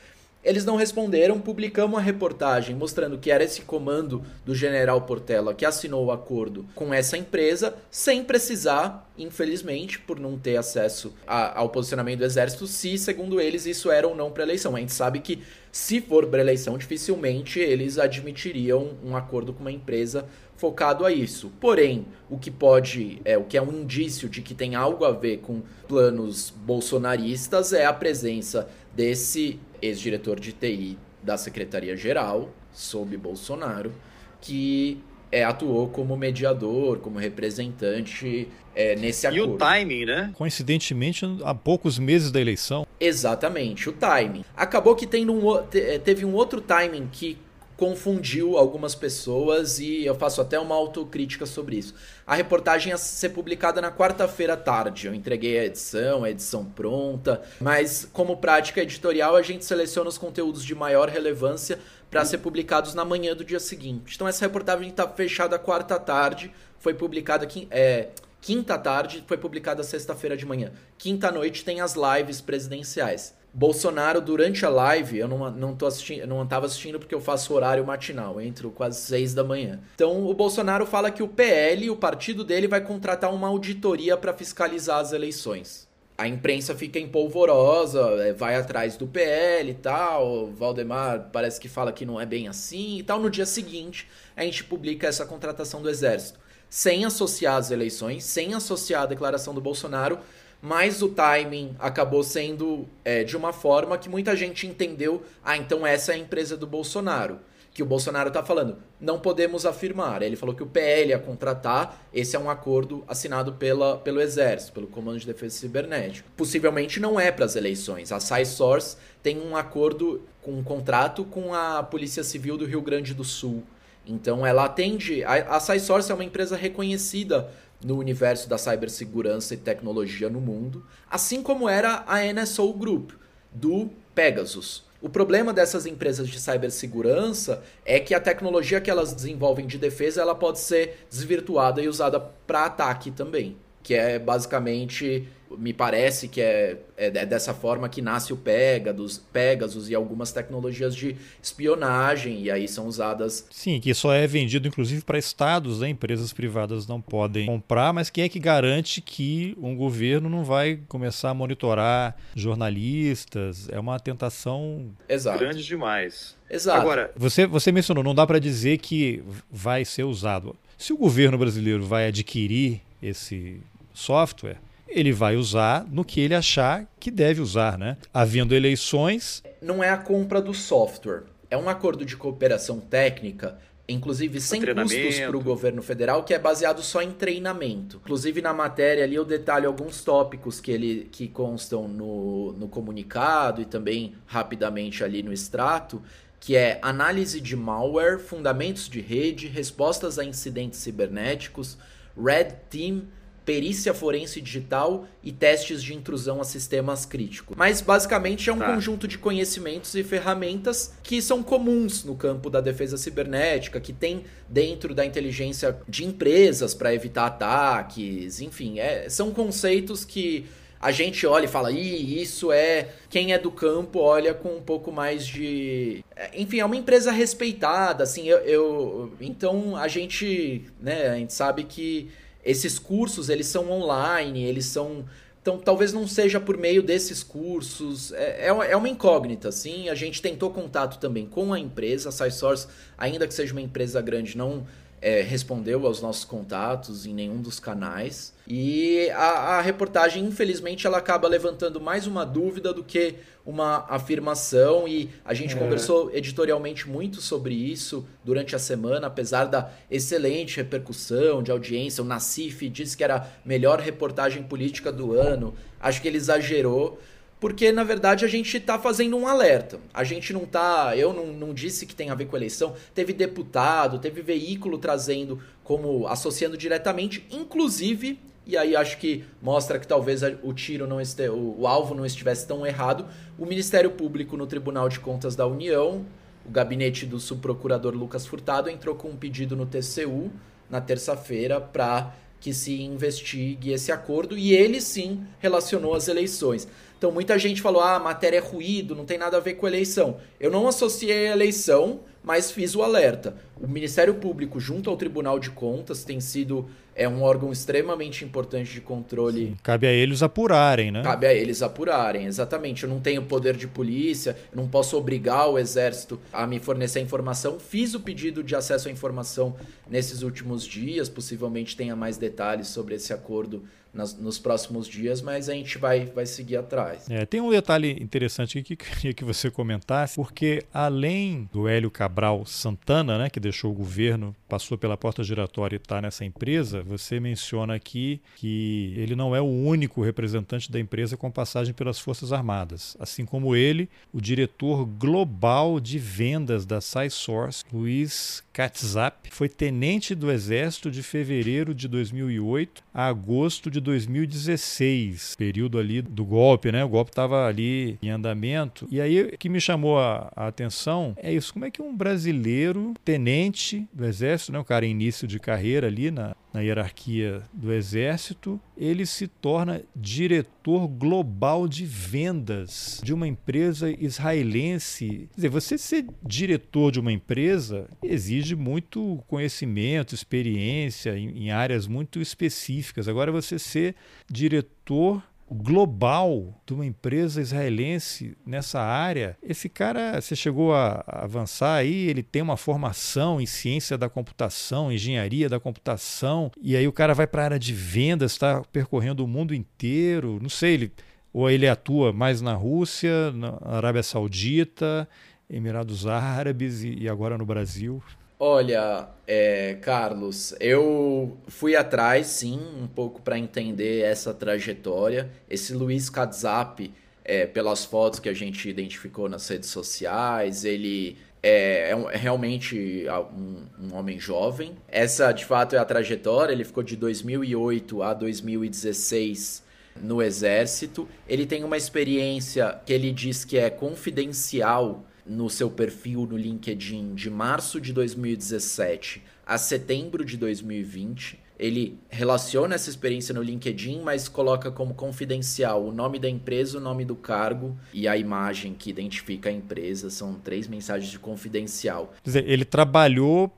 [0.47, 5.65] Eles não responderam, publicamos a reportagem mostrando que era esse comando do general Portela que
[5.65, 11.71] assinou o acordo com essa empresa, sem precisar, infelizmente, por não ter acesso a, ao
[11.71, 14.77] posicionamento do exército, se, segundo eles, isso era ou não para eleição.
[14.77, 19.73] A gente sabe que, se for para eleição, dificilmente eles admitiriam um acordo com uma
[19.73, 21.53] empresa focado a isso.
[21.61, 25.13] Porém, o que pode, é o que é um indício de que tem algo a
[25.13, 33.93] ver com planos bolsonaristas é a presença desse ex-diretor de TI da Secretaria-Geral, sob Bolsonaro,
[34.41, 39.53] que é, atuou como mediador, como representante é, nesse acordo.
[39.53, 40.31] E o timing, né?
[40.35, 42.87] Coincidentemente, há poucos meses da eleição.
[43.01, 44.45] Exatamente, o timing.
[44.57, 45.63] Acabou que tendo um,
[46.05, 47.39] teve um outro timing que
[47.77, 51.95] confundiu algumas pessoas e eu faço até uma autocrítica sobre isso.
[52.27, 55.07] A reportagem ia ser publicada na quarta-feira à tarde.
[55.07, 60.17] Eu entreguei a edição, a edição pronta, mas como prática editorial a gente seleciona os
[60.17, 61.79] conteúdos de maior relevância
[62.11, 64.15] para ser publicados na manhã do dia seguinte.
[64.15, 68.09] Então essa reportagem está fechada quarta tarde, foi publicada aqui, é,
[68.41, 70.73] quinta tarde, foi publicada sexta-feira de manhã.
[70.97, 73.35] Quinta noite tem as lives presidenciais.
[73.59, 77.87] Bolsonaro, durante a live, eu não, não, assistindo, não estava assistindo porque eu faço horário
[77.87, 79.81] matinal, entro quase seis da manhã.
[79.95, 84.35] Então, o Bolsonaro fala que o PL, o partido dele, vai contratar uma auditoria para
[84.35, 85.89] fiscalizar as eleições.
[86.19, 90.45] A imprensa fica empolvorosa, é, vai atrás do PL e tal.
[90.45, 93.19] O Valdemar parece que fala que não é bem assim e tal.
[93.19, 96.39] No dia seguinte, a gente publica essa contratação do Exército.
[96.69, 100.19] Sem associar as eleições, sem associar a declaração do Bolsonaro,
[100.61, 105.23] mas o timing acabou sendo é, de uma forma que muita gente entendeu.
[105.45, 107.39] Ah, então essa é a empresa do Bolsonaro.
[107.73, 108.79] Que o Bolsonaro está falando.
[108.99, 110.23] Não podemos afirmar.
[110.23, 112.09] Ele falou que o PL ia contratar.
[112.13, 116.27] Esse é um acordo assinado pela, pelo Exército, pelo Comando de Defesa Cibernética.
[116.39, 118.13] Possivelmente não é para as eleições.
[118.13, 123.13] A SciSource tem um acordo, com um contrato com a Polícia Civil do Rio Grande
[123.13, 123.63] do Sul.
[124.07, 125.25] Então ela atende.
[125.25, 127.51] A, a SciSource é uma empresa reconhecida
[127.85, 133.11] no universo da cibersegurança e tecnologia no mundo, assim como era a NSO Group,
[133.53, 134.85] do Pegasus.
[135.01, 140.23] O problema dessas empresas de cibersegurança é que a tecnologia que elas desenvolvem de defesa
[140.23, 145.29] ela pode ser desvirtuada e usada para ataque também, que é basicamente
[145.59, 150.95] me parece que é, é, dessa forma que nasce o Pegasus, Pegasus e algumas tecnologias
[150.95, 153.47] de espionagem, e aí são usadas.
[153.51, 155.89] Sim, que só é vendido inclusive para estados, né?
[155.89, 160.81] empresas privadas não podem comprar, mas quem é que garante que um governo não vai
[160.89, 163.69] começar a monitorar jornalistas?
[163.71, 165.39] É uma tentação Exato.
[165.39, 166.37] grande demais.
[166.49, 166.81] Exato.
[166.81, 170.57] Agora, você, você mencionou, não dá para dizer que vai ser usado.
[170.79, 173.61] Se o governo brasileiro vai adquirir esse
[173.93, 177.97] software, ele vai usar no que ele achar que deve usar, né?
[178.13, 179.43] Havendo eleições.
[179.61, 181.25] Não é a compra do software.
[181.51, 186.39] É um acordo de cooperação técnica, inclusive sem custos para o governo federal, que é
[186.39, 188.01] baseado só em treinamento.
[188.05, 193.63] Inclusive na matéria ali eu detalho alguns tópicos que, ele, que constam no, no comunicado
[193.63, 196.03] e também rapidamente ali no extrato,
[196.41, 201.79] que é análise de malware, fundamentos de rede, respostas a incidentes cibernéticos,
[202.17, 203.05] Red Team
[203.47, 207.57] perícia forense digital e testes de intrusão a sistemas críticos.
[207.57, 208.75] Mas basicamente é um tá.
[208.75, 214.25] conjunto de conhecimentos e ferramentas que são comuns no campo da defesa cibernética, que tem
[214.49, 220.45] dentro da inteligência de empresas para evitar ataques, enfim, é, são conceitos que
[220.81, 222.89] a gente olha e fala, Ih, isso é.
[223.09, 226.05] Quem é do campo olha com um pouco mais de.
[226.15, 228.39] É, enfim, é uma empresa respeitada, assim, eu.
[228.39, 229.13] eu...
[229.21, 232.11] Então a gente, né, a gente sabe que
[232.47, 235.05] esses cursos, eles são online, eles são...
[235.43, 238.13] Então, talvez não seja por meio desses cursos.
[238.13, 239.89] É, é, é uma incógnita, sim.
[239.89, 242.09] A gente tentou contato também com a empresa.
[242.09, 242.67] A SciSource,
[242.99, 244.67] ainda que seja uma empresa grande, não
[245.07, 248.35] é, respondeu aos nossos contatos em nenhum dos canais.
[248.45, 253.15] E a, a, reportagem, infelizmente, ela acaba levantando mais uma dúvida do que
[253.45, 254.89] uma afirmação.
[254.89, 255.59] E a gente é.
[255.61, 262.03] conversou editorialmente muito sobre isso durante a semana, apesar da excelente repercussão de audiência.
[262.03, 265.55] O Nassif disse que era a melhor reportagem política do ano.
[265.81, 266.99] Acho que ele exagerou
[267.39, 269.79] porque na verdade a gente está fazendo um alerta.
[269.93, 270.97] A gente não tá.
[270.97, 272.75] Eu não, não disse que tem a ver com eleição.
[272.95, 278.19] Teve deputado, teve veículo trazendo como associando diretamente, inclusive.
[278.47, 282.07] E aí acho que mostra que talvez o tiro não este, o, o alvo não
[282.07, 283.07] estivesse tão errado.
[283.39, 286.07] O Ministério Público no Tribunal de Contas da União,
[286.47, 290.31] o gabinete do subprocurador Lucas Furtado entrou com um pedido no TCU
[290.71, 296.69] na terça-feira para que se investigue esse acordo e ele sim relacionou as eleições.
[296.99, 299.67] Então muita gente falou: ah, a matéria é ruído, não tem nada a ver com
[299.67, 300.19] eleição.
[300.41, 303.37] Eu não associei a eleição, mas fiz o alerta.
[303.61, 308.73] O Ministério Público, junto ao Tribunal de Contas, tem sido é um órgão extremamente importante
[308.73, 309.49] de controle.
[309.49, 311.03] Sim, cabe a eles apurarem, né?
[311.03, 312.85] Cabe a eles apurarem, exatamente.
[312.85, 317.01] Eu não tenho poder de polícia, eu não posso obrigar o Exército a me fornecer
[317.01, 317.61] informação.
[317.61, 319.55] Fiz o pedido de acesso à informação
[319.89, 323.63] nesses últimos dias, possivelmente tenha mais detalhes sobre esse acordo
[323.97, 327.09] nas, nos próximos dias, mas a gente vai, vai seguir atrás.
[327.11, 331.67] É, tem um detalhe interessante aqui que eu queria que você comentasse, porque além do
[331.67, 336.25] Hélio Cabral Santana, né, que deixou o governo, passou pela porta giratória e está nessa
[336.25, 341.73] empresa, você menciona aqui que ele não é o único representante da empresa com passagem
[341.73, 342.97] pelas Forças Armadas.
[343.01, 350.31] Assim como ele, o diretor global de vendas da SciSource, Luiz Katzap, foi tenente do
[350.31, 356.85] Exército de fevereiro de 2008 a agosto de 2016, período ali do golpe, né?
[356.85, 358.87] O golpe estava ali em andamento.
[358.91, 361.97] E aí o que me chamou a, a, atenção é isso: como é que um
[361.97, 364.59] brasileiro, tenente do Exército, né?
[364.59, 369.83] um cara em início de carreira ali na, na hierarquia do Exército, ele se torna
[369.95, 375.29] diretor global de vendas de uma empresa israelense.
[375.33, 381.87] Quer dizer, você ser diretor de uma empresa exige muito conhecimento, experiência em, em áreas
[381.87, 383.07] muito específicas.
[383.07, 383.95] Agora, você ser
[384.27, 389.37] diretor global de uma empresa israelense nessa área.
[389.43, 394.91] Esse cara, você chegou a avançar aí, ele tem uma formação em ciência da computação,
[394.91, 399.25] engenharia da computação, e aí o cara vai para a área de vendas, está percorrendo
[399.25, 400.39] o mundo inteiro.
[400.43, 400.93] Não sei, ele,
[401.33, 405.09] ou ele atua mais na Rússia, na Arábia Saudita,
[405.49, 408.03] Emirados Árabes e, e agora no Brasil.
[408.39, 415.31] Olha, é, Carlos, eu fui atrás, sim, um pouco para entender essa trajetória.
[415.49, 416.93] Esse Luiz Katzap,
[417.25, 422.17] é, pelas fotos que a gente identificou nas redes sociais, ele é, é, um, é
[422.17, 424.77] realmente um, um, homem jovem.
[424.87, 426.53] Essa, de fato, é a trajetória.
[426.53, 429.63] Ele ficou de 2008 a 2016
[430.03, 431.09] no Exército.
[431.27, 437.15] Ele tem uma experiência que ele diz que é confidencial no seu perfil no LinkedIn
[437.15, 441.39] de março de 2017 a setembro de 2020.
[441.59, 446.81] Ele relaciona essa experiência no LinkedIn, mas coloca como confidencial o nome da empresa, o
[446.81, 450.11] nome do cargo e a imagem que identifica a empresa.
[450.11, 452.13] São três mensagens de confidencial.
[452.23, 453.51] Quer dizer, ele trabalhou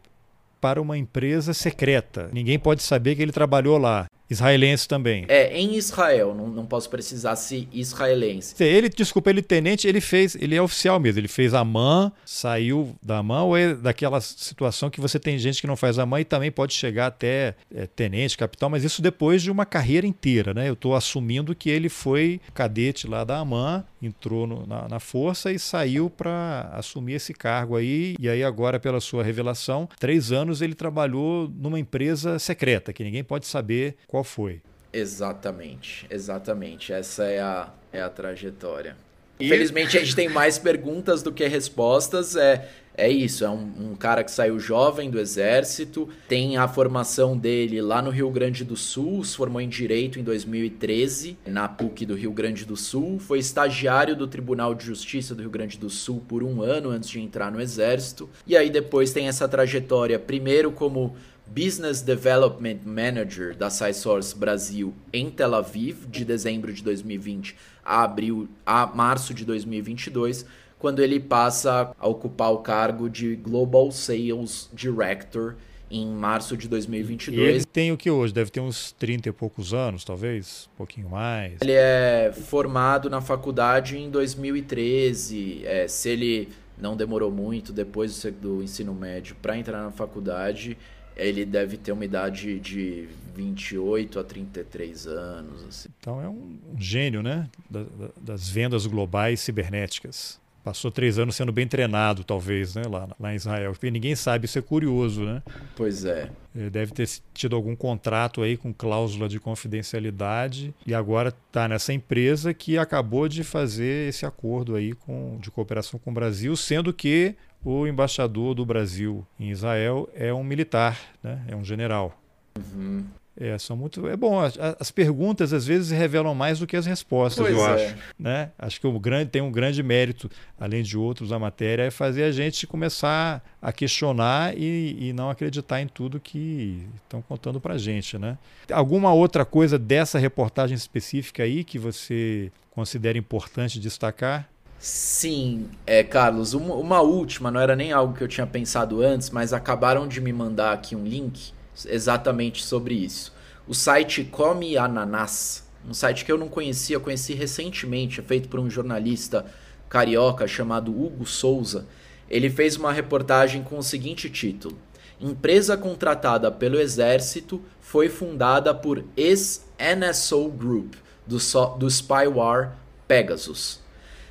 [0.60, 2.28] para uma empresa secreta.
[2.32, 4.06] Ninguém pode saber que ele trabalhou lá.
[4.30, 5.24] Israelense também.
[5.28, 8.54] É, em Israel, não, não posso precisar se israelense.
[8.62, 12.94] Ele, desculpa, ele tenente, ele fez, ele é oficial mesmo, ele fez a MAN, saiu
[13.02, 16.20] da MAN, ou é daquela situação que você tem gente que não faz a MAN
[16.20, 20.52] e também pode chegar até é, tenente, capitão, mas isso depois de uma carreira inteira,
[20.52, 20.68] né?
[20.68, 25.52] Eu estou assumindo que ele foi cadete lá da AMAN, entrou no, na, na força
[25.52, 30.60] e saiu para assumir esse cargo aí, e aí agora, pela sua revelação, três anos
[30.60, 34.60] ele trabalhou numa empresa secreta, que ninguém pode saber qual qual foi.
[34.92, 36.92] Exatamente, exatamente.
[36.92, 38.96] Essa é a, é a trajetória.
[39.38, 42.34] Infelizmente a gente tem mais perguntas do que respostas.
[42.34, 47.38] É, é isso, é um, um, cara que saiu jovem do exército, tem a formação
[47.38, 52.04] dele lá no Rio Grande do Sul, se formou em Direito em 2013, na PUC
[52.04, 55.88] do Rio Grande do Sul, foi estagiário do Tribunal de Justiça do Rio Grande do
[55.88, 60.18] Sul por um ano antes de entrar no exército, e aí depois tem essa trajetória,
[60.18, 61.14] primeiro como
[61.54, 68.48] Business Development Manager da SciSource Brasil em Tel Aviv, de dezembro de 2020 a abril
[68.66, 70.44] a março de 2022,
[70.78, 75.56] quando ele passa a ocupar o cargo de Global Sales Director
[75.90, 77.38] em março de 2022.
[77.38, 78.32] E ele tem o que hoje?
[78.32, 80.68] Deve ter uns 30 e poucos anos, talvez?
[80.74, 81.54] Um pouquinho mais.
[81.62, 85.62] Ele é formado na faculdade em 2013.
[85.64, 90.76] É, se ele não demorou muito depois do ensino médio para entrar na faculdade,
[91.18, 95.64] ele deve ter uma idade de 28 a 33 anos.
[95.64, 95.88] Assim.
[96.00, 97.48] Então é um, gênio, né?
[97.68, 100.40] Da, da, das vendas globais cibernéticas.
[100.64, 102.82] Passou três anos sendo bem treinado, talvez, né?
[102.82, 103.72] lá, lá em Israel.
[103.72, 105.42] Porque ninguém sabe, isso é curioso, né?
[105.74, 106.30] Pois é.
[106.54, 111.92] Ele deve ter tido algum contrato aí com cláusula de confidencialidade e agora está nessa
[111.92, 116.92] empresa que acabou de fazer esse acordo aí com, de cooperação com o Brasil, sendo
[116.92, 117.34] que
[117.64, 121.42] o embaixador do Brasil em Israel é um militar, né?
[121.48, 122.18] é um general.
[122.56, 123.04] Uhum.
[123.40, 124.08] É, são muito.
[124.08, 127.64] É bom, as, as, perguntas às vezes revelam mais do que as respostas, pois eu
[127.64, 127.74] é.
[127.74, 127.96] acho.
[128.18, 128.50] Né?
[128.58, 130.28] Acho que o grande, tem um grande mérito,
[130.58, 135.30] além de outros, a matéria, é fazer a gente começar a questionar e, e não
[135.30, 138.18] acreditar em tudo que estão contando para a gente.
[138.18, 138.36] Né?
[138.72, 144.48] Alguma outra coisa dessa reportagem específica aí que você considera importante destacar?
[144.78, 149.28] Sim, é, Carlos, uma, uma, última, não era nem algo que eu tinha pensado antes,
[149.30, 151.52] mas acabaram de me mandar aqui um link
[151.86, 153.32] exatamente sobre isso.
[153.66, 158.60] O site Come Ananás, um site que eu não conhecia, conheci recentemente, é feito por
[158.60, 159.46] um jornalista
[159.88, 161.86] carioca chamado Hugo Souza.
[162.30, 164.78] Ele fez uma reportagem com o seguinte título:
[165.20, 170.94] empresa contratada pelo exército, foi fundada por ex-NSO Group,
[171.26, 172.70] do, so do spyware
[173.08, 173.87] Pegasus.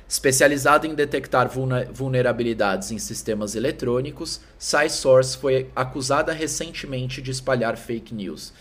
[0.08, 1.50] Especializado em detectar
[1.92, 8.54] vulnerabilidades em sistemas eletrônicos, SciSource foi acusada recentemente de espalhar fake news.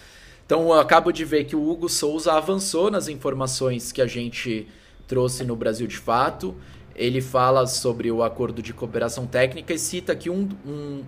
[0.45, 4.67] Então eu acabo de ver que o Hugo Souza avançou nas informações que a gente
[5.07, 6.53] trouxe no Brasil de Fato.
[6.93, 11.01] Ele fala sobre o acordo de cooperação técnica e cita que um, um,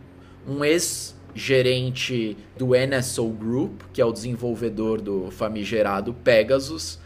[0.47, 6.97] um ex-gerente do NSO Group, que é o desenvolvedor do famigerado Pegasus,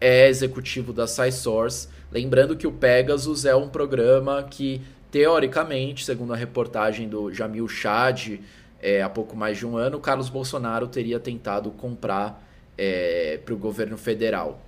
[0.00, 4.80] é executivo da SciSource Lembrando que o Pegasus é um programa que,
[5.12, 8.40] teoricamente, segundo a reportagem do Jamil Chad,
[8.82, 12.44] é, há pouco mais de um ano, Carlos Bolsonaro teria tentado comprar
[12.76, 14.60] é, para o governo federal.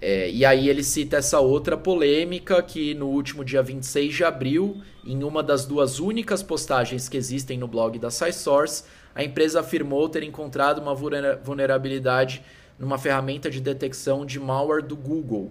[0.00, 4.80] É, e aí ele cita essa outra polêmica que no último dia 26 de abril,
[5.04, 8.84] em uma das duas únicas postagens que existem no blog da SciSource,
[9.14, 12.42] a empresa afirmou ter encontrado uma vulnerabilidade
[12.78, 15.50] numa ferramenta de detecção de malware do Google.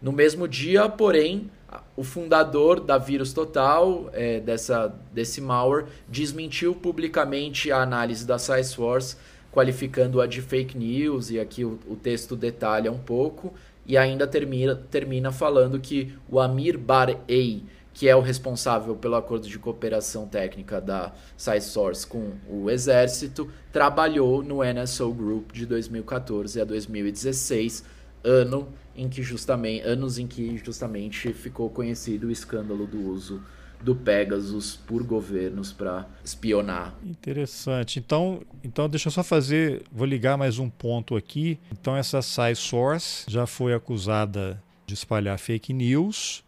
[0.00, 1.50] No mesmo dia, porém,
[1.96, 9.16] o fundador da Vírus Total, é, dessa, desse malware, desmentiu publicamente a análise da Salesforce,
[9.52, 13.52] qualificando-a de fake news, e aqui o, o, texto detalha um pouco,
[13.86, 17.62] e ainda termina, termina falando que o Amir Bar-Ei,
[17.94, 24.42] que é o responsável pelo acordo de cooperação técnica da SciSource com o Exército, trabalhou
[24.42, 27.84] no NSO Group de 2014 a 2016,
[28.24, 33.42] ano em que justamente anos em que justamente ficou conhecido o escândalo do uso
[33.80, 36.94] do Pegasus por governos para espionar.
[37.04, 37.98] Interessante.
[37.98, 41.58] Então, então deixa eu só fazer, vou ligar mais um ponto aqui.
[41.72, 46.44] Então essa SciSource já foi acusada de espalhar fake news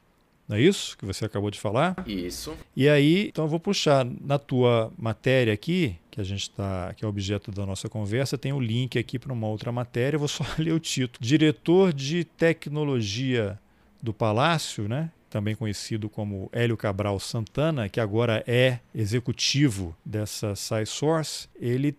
[0.49, 1.97] não é isso que você acabou de falar?
[2.07, 2.55] Isso.
[2.77, 7.05] E aí, então eu vou puxar na tua matéria aqui, que a gente está, que
[7.05, 10.21] é objeto da nossa conversa, tem o um link aqui para uma outra matéria, eu
[10.21, 11.19] vou só ler o título.
[11.21, 13.59] Diretor de Tecnologia
[14.03, 15.11] do Palácio, né?
[15.35, 21.97] também conhecido como Hélio Cabral Santana, que agora é executivo dessa SciSource, ele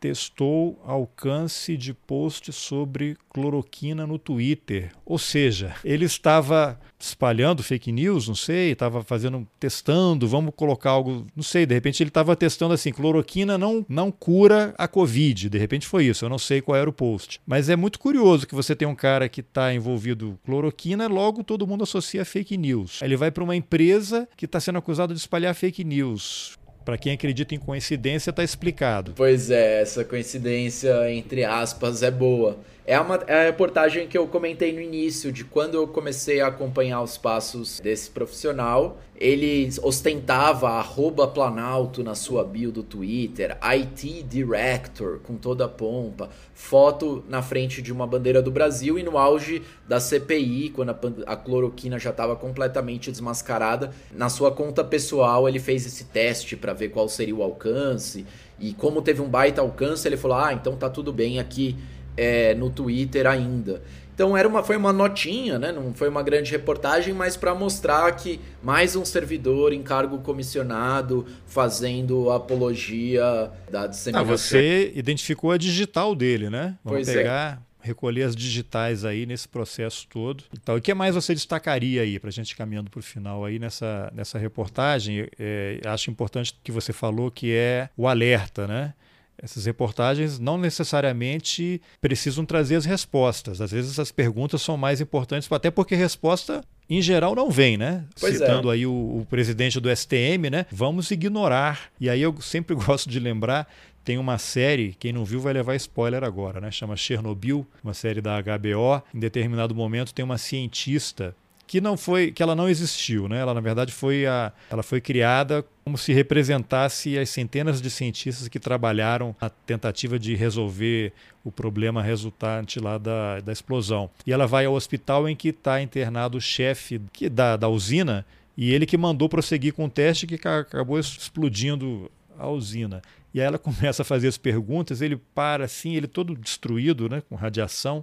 [0.00, 4.92] testou alcance de post sobre cloroquina no Twitter.
[5.04, 11.24] Ou seja, ele estava espalhando fake news, não sei, estava fazendo, testando, vamos colocar algo,
[11.34, 15.58] não sei, de repente ele estava testando assim, cloroquina não, não cura a Covid, de
[15.58, 17.40] repente foi isso, eu não sei qual era o post.
[17.46, 21.66] Mas é muito curioso que você tem um cara que está envolvido cloroquina, logo todo
[21.66, 23.00] mundo associa fake news.
[23.00, 26.57] Ele vai para uma empresa que está sendo acusado de espalhar fake news.
[26.88, 29.12] Para quem acredita em coincidência, está explicado.
[29.14, 32.56] Pois é, essa coincidência, entre aspas, é boa.
[32.88, 36.46] É, uma, é a reportagem que eu comentei no início, de quando eu comecei a
[36.46, 38.98] acompanhar os passos desse profissional.
[39.14, 46.30] Ele ostentava arroba Planalto na sua bio do Twitter, IT Director, com toda a pompa,
[46.54, 51.32] foto na frente de uma bandeira do Brasil e no auge da CPI, quando a,
[51.32, 53.92] a cloroquina já estava completamente desmascarada.
[54.10, 58.24] Na sua conta pessoal, ele fez esse teste para ver qual seria o alcance.
[58.58, 61.76] E como teve um baita alcance, ele falou: Ah, então tá tudo bem aqui
[62.18, 63.80] é, no Twitter ainda.
[64.12, 65.70] Então era uma, foi uma notinha, né?
[65.70, 71.24] não foi uma grande reportagem, mas para mostrar que mais um servidor em cargo comissionado
[71.46, 74.34] fazendo apologia da disseminação.
[74.34, 76.76] Ah, você identificou a digital dele, né?
[76.82, 77.14] Vamos pois é.
[77.14, 77.86] pegar, é.
[77.86, 80.42] recolher as digitais aí nesse processo todo.
[80.52, 83.60] Então, o que mais você destacaria aí para a gente caminhando para o final aí
[83.60, 85.28] nessa, nessa reportagem?
[85.38, 88.94] É, acho importante que você falou que é o alerta, né?
[89.42, 93.60] Essas reportagens não necessariamente precisam trazer as respostas.
[93.60, 98.04] Às vezes as perguntas são mais importantes, até porque resposta em geral não vem, né?
[98.18, 98.38] Pois é.
[98.38, 98.74] Citando é.
[98.74, 100.66] aí o, o, presidente do STM, né?
[100.72, 101.90] Vamos ignorar.
[102.00, 103.68] E aí eu sempre gosto de lembrar,
[104.04, 106.70] tem uma série, quem não viu vai levar spoiler agora, né?
[106.70, 109.02] Chama Chernobyl, uma série da HBO.
[109.14, 111.36] Em determinado momento tem uma cientista
[111.68, 113.38] que não foi, que ela não existiu, né?
[113.38, 118.48] Ela na verdade foi a, ela foi criada como se representasse as centenas de cientistas
[118.48, 121.12] que trabalharam na tentativa de resolver
[121.44, 124.10] o problema resultante lá da, da explosão.
[124.26, 128.24] E ela vai ao hospital em que está internado o chefe que, da, da usina
[128.56, 133.02] e ele que mandou prosseguir com o teste que acabou explodindo a usina.
[133.34, 137.22] E aí ela começa a fazer as perguntas, ele para assim, ele todo destruído, né,
[137.28, 138.02] com radiação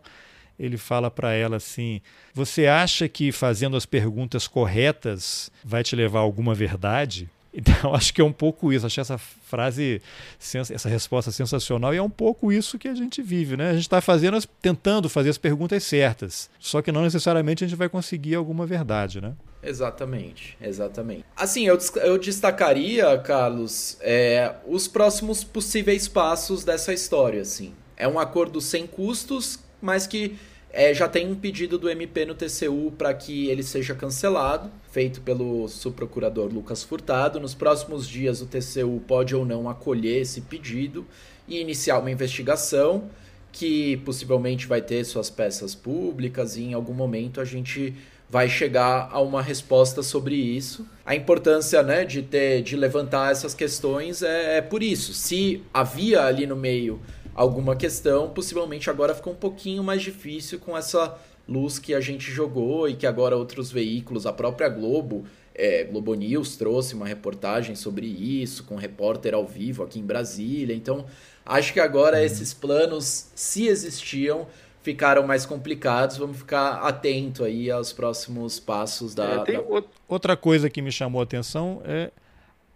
[0.60, 2.02] ele fala para ela assim:
[2.34, 7.30] Você acha que fazendo as perguntas corretas vai te levar a alguma verdade?
[7.58, 8.86] Então, acho que é um pouco isso.
[8.86, 10.02] Achei essa frase,
[10.38, 13.70] essa resposta sensacional e é um pouco isso que a gente vive, né?
[13.70, 17.78] A gente está fazendo, tentando fazer as perguntas certas, só que não necessariamente a gente
[17.78, 19.34] vai conseguir alguma verdade, né?
[19.64, 21.24] Exatamente, exatamente.
[21.34, 27.74] Assim, eu, eu destacaria, Carlos, é, os próximos possíveis passos dessa história, assim.
[27.98, 30.36] É um acordo sem custos, mas que
[30.74, 35.22] é, já tem um pedido do MP no TCU para que ele seja cancelado, feito
[35.22, 37.40] pelo subprocurador Lucas Furtado.
[37.40, 41.06] Nos próximos dias, o TCU pode ou não acolher esse pedido
[41.48, 43.10] e iniciar uma investigação
[43.54, 47.96] que possivelmente vai ter suas peças públicas e em algum momento a gente
[48.30, 50.86] vai chegar a uma resposta sobre isso.
[51.06, 55.14] A importância né, de ter de levantar essas questões é, é por isso.
[55.14, 57.00] Se havia ali no meio
[57.36, 61.18] alguma questão, possivelmente agora ficou um pouquinho mais difícil com essa
[61.48, 66.16] luz que a gente jogou e que agora outros veículos, a própria Globo, é, Globo
[66.16, 70.76] News trouxe uma reportagem sobre isso, com um repórter ao vivo aqui em Brasília.
[70.76, 71.06] Então,
[71.46, 72.24] acho que agora uhum.
[72.24, 74.48] esses planos, se existiam,
[74.82, 76.18] ficaram mais complicados.
[76.18, 79.46] Vamos ficar atento aí aos próximos passos da.
[79.48, 79.84] É, da...
[80.08, 82.12] Outra coisa que me chamou a atenção é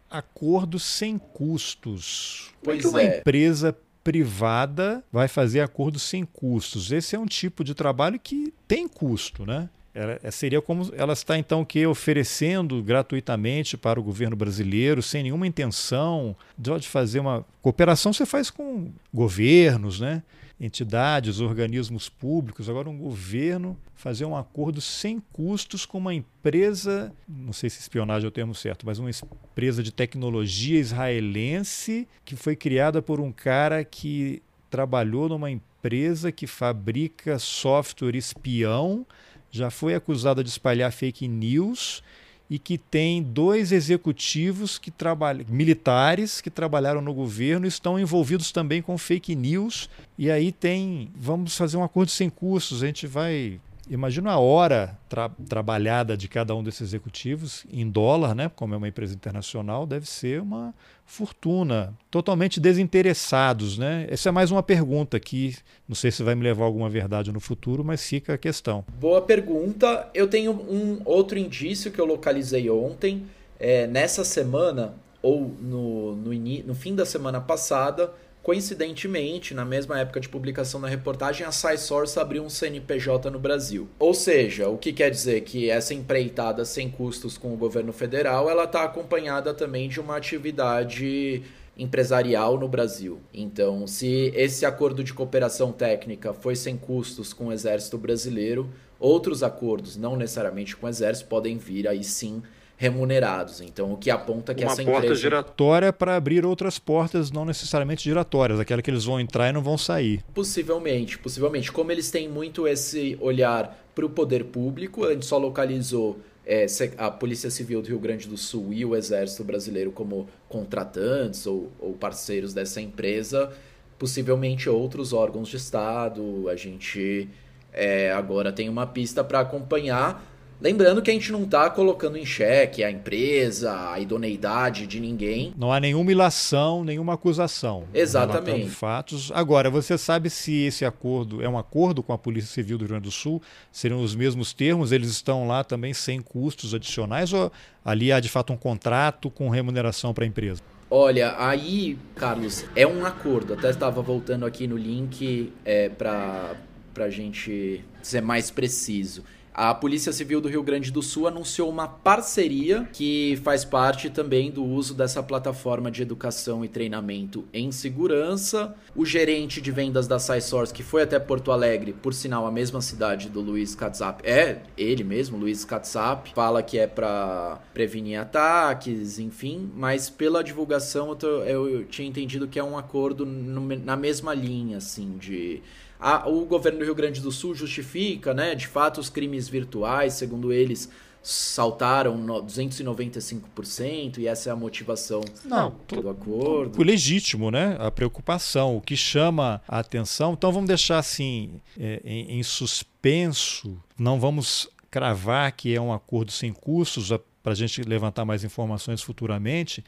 [0.09, 2.53] acordos sem custos.
[2.63, 3.03] Pois Como é.
[3.03, 3.75] uma empresa
[4.09, 6.91] privada vai fazer acordos sem custos.
[6.91, 9.69] Esse é um tipo de trabalho que tem custo, né?
[9.93, 15.21] Ela, é, seria como ela está então que oferecendo gratuitamente para o governo brasileiro, sem
[15.21, 18.11] nenhuma intenção de fazer uma cooperação.
[18.11, 20.23] Você faz com governos, né?
[20.59, 27.53] Entidades, organismos públicos, agora um governo fazer um acordo sem custos com uma empresa, não
[27.53, 32.55] sei se espionagem é o termo certo, mas uma empresa de tecnologia israelense que foi
[32.55, 39.05] criada por um cara que trabalhou numa empresa que fabrica software espião,
[39.49, 42.03] já foi acusado de espalhar fake news
[42.49, 48.81] e que tem dois executivos que trabalham, militares que trabalharam no governo estão envolvidos também
[48.81, 49.89] com fake news.
[50.17, 53.59] E aí tem, vamos fazer um acordo sem custos, a gente vai
[53.89, 58.51] Imagina a hora tra trabalhada de cada um desses executivos em dólar, né?
[58.55, 60.75] Como é uma empresa internacional, deve ser uma
[61.05, 61.93] fortuna.
[62.11, 64.05] Totalmente desinteressados, né?
[64.07, 65.55] Essa é mais uma pergunta que
[65.87, 68.85] não sei se vai me levar a alguma verdade no futuro, mas fica a questão.
[68.99, 70.07] Boa pergunta.
[70.13, 73.25] Eu tenho um outro indício que eu localizei ontem.
[73.59, 78.13] É, nessa semana, ou no, no, no fim da semana passada,
[78.49, 83.87] Coincidentemente, na mesma época de publicação da reportagem, a SciSource abriu um CNPJ no Brasil.
[83.99, 88.49] Ou seja, o que quer dizer que essa empreitada sem custos com o governo federal,
[88.49, 91.43] ela está acompanhada também de uma atividade
[91.77, 93.19] empresarial no Brasil.
[93.31, 98.67] Então, se esse acordo de cooperação técnica foi sem custos com o Exército Brasileiro,
[98.99, 102.41] outros acordos, não necessariamente com o Exército, podem vir aí sim
[102.79, 103.59] remunerados.
[103.59, 105.15] Então, o que aponta que Uma essa porta empresa...
[105.15, 109.61] giratória para abrir outras portas, não necessariamente giratórias, aquela que eles vão entrar e não
[109.61, 110.23] vão sair.
[110.33, 111.73] Possivelmente, possivelmente.
[111.73, 116.65] Como eles têm muito esse olhar para o poder público, a gente só localizou é,
[116.97, 121.69] a Polícia Civil do Rio Grande do Sul e o Exército Brasileiro como contratantes ou,
[121.81, 123.51] ou parceiros dessa empresa,
[123.97, 126.47] possivelmente outros órgãos de Estado.
[126.47, 127.27] A gente
[127.73, 130.28] é, agora tem uma pista para acompanhar
[130.61, 135.53] Lembrando que a gente não está colocando em xeque a empresa, a idoneidade de ninguém.
[135.57, 137.85] Não há nenhuma ilação, nenhuma acusação.
[137.93, 138.69] Exatamente.
[138.69, 139.31] fatos.
[139.33, 142.89] Agora, você sabe se esse acordo é um acordo com a Polícia Civil do Rio
[142.89, 143.41] Grande do Sul?
[143.71, 144.91] Seriam os mesmos termos?
[144.91, 147.31] Eles estão lá também sem custos adicionais?
[147.31, 147.49] Ou
[147.85, 150.61] ali há de fato um contrato com remuneração para a empresa?
[150.91, 153.53] Olha, aí, Carlos, é um acordo.
[153.53, 156.57] Até estava voltando aqui no link é, para
[156.97, 161.87] a gente ser mais preciso a Polícia Civil do Rio Grande do Sul anunciou uma
[161.87, 168.75] parceria que faz parte também do uso dessa plataforma de educação e treinamento em segurança.
[168.99, 172.81] O gerente de vendas da SciSource, que foi até Porto Alegre, por sinal a mesma
[172.81, 179.17] cidade do Luiz Katzap, é ele mesmo, Luiz Katzap, fala que é para prevenir ataques,
[179.17, 183.95] enfim, mas pela divulgação eu, tô, eu, tinha entendido que é um acordo no, na
[183.95, 185.63] mesma linha, assim, de
[185.97, 190.15] a, o governo do Rio Grande do Sul justifica, né, de fato, os crimes virtuais,
[190.15, 190.89] segundo eles,
[191.21, 196.79] saltaram 295% e essa é a motivação Não, do acordo.
[196.79, 197.75] O legítimo, né?
[197.79, 200.33] A preocupação, o que chama a atenção.
[200.33, 203.77] Então vamos deixar assim é, em, em, suspenso.
[203.97, 207.11] Não vamos cravar que é um acordo sem custos
[207.43, 209.83] para a gente levantar mais informações futuramente.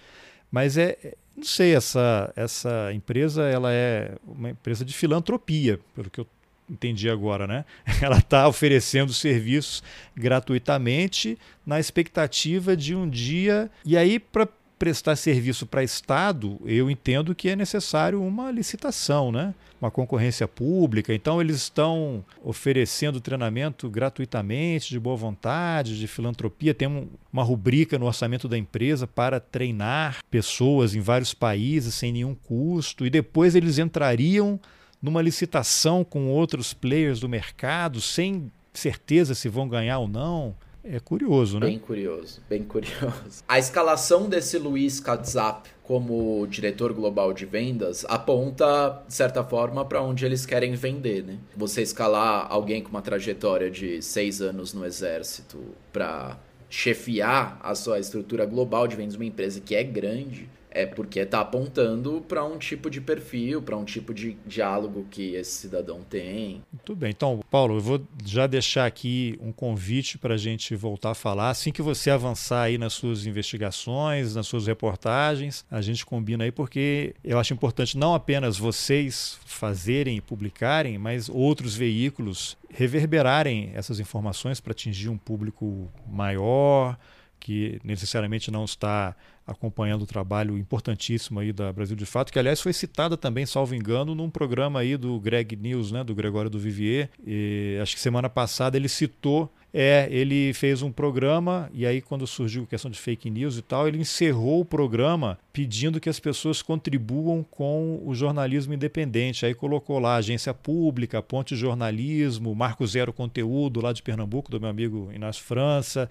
[0.51, 6.19] Mas é, não sei, essa, essa empresa ela é uma empresa de filantropia, pelo que
[6.19, 6.27] eu
[6.71, 7.65] entendi agora, né?
[8.01, 9.83] Ela está oferecendo serviços
[10.15, 13.69] gratuitamente na expectativa de um dia.
[13.85, 14.47] E aí, para
[14.79, 19.53] prestar serviço para Estado, eu entendo que é necessário uma licitação, né?
[19.81, 21.13] uma concorrência pública.
[21.13, 26.73] Então, eles estão oferecendo treinamento gratuitamente, de boa vontade, de filantropia.
[26.73, 32.11] Tem um, uma rubrica no orçamento da empresa para treinar pessoas em vários países sem
[32.11, 33.05] nenhum custo.
[33.05, 34.59] E depois eles entrariam
[35.01, 40.55] numa licitação com outros players do mercado sem certeza se vão ganhar ou não.
[40.83, 41.67] É curioso, né?
[41.67, 43.43] Bem curioso, bem curioso.
[43.47, 50.01] A escalação desse Luiz Katzap como diretor global de vendas aponta, de certa forma, para
[50.01, 51.37] onde eles querem vender, né?
[51.55, 55.59] Você escalar alguém com uma trajetória de seis anos no exército
[55.93, 56.37] para
[56.69, 61.19] chefiar a sua estrutura global de vendas de uma empresa que é grande, é porque
[61.19, 66.01] está apontando para um tipo de perfil, para um tipo de diálogo que esse cidadão
[66.01, 66.63] tem.
[66.71, 67.11] Muito bem.
[67.11, 71.49] Então, Paulo, eu vou já deixar aqui um convite para a gente voltar a falar.
[71.49, 76.51] Assim que você avançar aí nas suas investigações, nas suas reportagens, a gente combina aí,
[76.51, 83.99] porque eu acho importante não apenas vocês fazerem e publicarem, mas outros veículos reverberarem essas
[83.99, 86.97] informações para atingir um público maior
[87.41, 89.15] que necessariamente não está
[89.51, 93.75] acompanhando o trabalho importantíssimo aí da Brasil de Fato, que aliás foi citada também, salvo
[93.75, 97.09] engano, num programa aí do Greg News, né, do Gregório do Vivier.
[97.25, 102.27] E acho que semana passada ele citou é, ele fez um programa e aí quando
[102.27, 106.19] surgiu a questão de fake news e tal, ele encerrou o programa pedindo que as
[106.19, 109.45] pessoas contribuam com o jornalismo independente.
[109.45, 114.69] Aí colocou lá agência pública, Ponte Jornalismo, Marco Zero Conteúdo lá de Pernambuco, do meu
[114.69, 116.09] amigo Inácio França